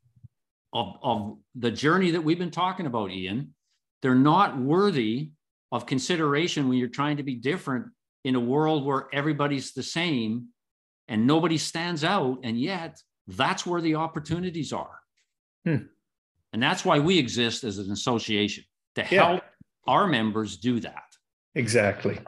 of, 0.73 0.97
of 1.03 1.39
the 1.55 1.71
journey 1.71 2.13
that 2.13 2.23
we've 2.23 2.39
been 2.39 2.51
talking 2.51 2.87
about, 2.87 3.11
Ian. 3.11 3.55
They're 4.03 4.15
not 4.15 4.59
worthy 4.59 5.31
of 5.73 5.87
consideration 5.87 6.69
when 6.69 6.79
you're 6.79 6.89
trying 6.89 7.17
to 7.17 7.23
be 7.23 7.37
different 7.37 7.87
in 8.25 8.35
a 8.35 8.41
world 8.41 8.85
where 8.85 9.09
everybody's 9.13 9.73
the 9.73 9.83
same 9.83 10.49
and 11.09 11.27
nobody 11.27 11.59
stands 11.59 12.05
out. 12.05 12.39
And 12.43 12.59
yet, 12.59 13.01
that's 13.27 13.67
where 13.67 13.81
the 13.81 13.97
opportunities 13.97 14.73
are. 14.73 15.01
Hmm. 15.65 15.87
And 16.53 16.63
that's 16.63 16.85
why 16.85 16.99
we 16.99 17.19
exist 17.19 17.65
as 17.65 17.79
an 17.79 17.91
association 17.91 18.65
to 18.95 19.03
help 19.03 19.43
yeah. 19.43 19.93
our 19.93 20.07
members 20.07 20.57
do 20.57 20.81
that. 20.81 21.05
Exactly. 21.55 22.19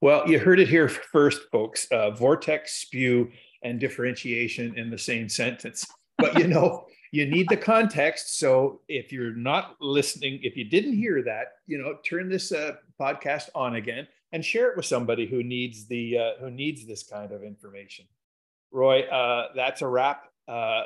Well, 0.00 0.28
you 0.28 0.38
heard 0.38 0.60
it 0.60 0.68
here 0.68 0.88
first, 0.88 1.42
folks. 1.50 1.86
Uh, 1.90 2.10
vortex, 2.10 2.74
spew, 2.74 3.30
and 3.62 3.80
differentiation 3.80 4.76
in 4.78 4.90
the 4.90 4.98
same 4.98 5.28
sentence. 5.28 5.86
But 6.18 6.38
you 6.38 6.46
know, 6.46 6.86
you 7.10 7.26
need 7.26 7.48
the 7.48 7.56
context. 7.56 8.38
So 8.38 8.80
if 8.88 9.12
you're 9.12 9.34
not 9.34 9.76
listening, 9.80 10.40
if 10.42 10.56
you 10.56 10.64
didn't 10.64 10.96
hear 10.96 11.22
that, 11.22 11.52
you 11.66 11.78
know, 11.78 11.96
turn 12.08 12.28
this 12.28 12.52
uh, 12.52 12.72
podcast 13.00 13.48
on 13.54 13.76
again 13.76 14.06
and 14.34 14.44
share 14.44 14.68
it 14.70 14.76
with 14.76 14.84
somebody 14.84 15.26
who 15.26 15.42
needs 15.42 15.86
the 15.86 16.18
uh, 16.18 16.30
who 16.40 16.50
needs 16.50 16.84
this 16.84 17.04
kind 17.04 17.32
of 17.32 17.42
information. 17.42 18.04
Roy, 18.72 19.02
uh, 19.02 19.48
that's 19.54 19.80
a 19.80 19.86
wrap. 19.86 20.24
Uh, 20.46 20.82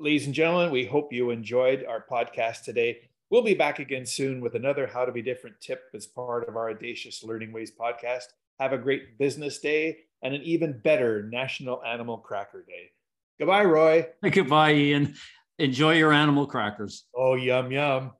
Ladies 0.00 0.26
and 0.26 0.34
gentlemen, 0.34 0.70
we 0.70 0.84
hope 0.84 1.12
you 1.12 1.30
enjoyed 1.30 1.84
our 1.84 2.04
podcast 2.08 2.62
today. 2.62 3.00
We'll 3.30 3.42
be 3.42 3.54
back 3.54 3.80
again 3.80 4.06
soon 4.06 4.40
with 4.40 4.54
another 4.54 4.86
How 4.86 5.04
to 5.04 5.10
Be 5.10 5.22
Different 5.22 5.60
tip 5.60 5.82
as 5.92 6.06
part 6.06 6.48
of 6.48 6.54
our 6.54 6.70
Audacious 6.70 7.24
Learning 7.24 7.50
Ways 7.50 7.72
podcast. 7.72 8.26
Have 8.60 8.72
a 8.72 8.78
great 8.78 9.18
business 9.18 9.58
day 9.58 9.98
and 10.22 10.36
an 10.36 10.42
even 10.42 10.78
better 10.78 11.24
National 11.24 11.82
Animal 11.82 12.18
Cracker 12.18 12.64
Day. 12.64 12.92
Goodbye, 13.40 13.64
Roy. 13.64 14.06
Goodbye, 14.22 14.74
Ian. 14.74 15.16
Enjoy 15.58 15.94
your 15.94 16.12
animal 16.12 16.46
crackers. 16.46 17.06
Oh, 17.12 17.34
yum, 17.34 17.72
yum. 17.72 18.12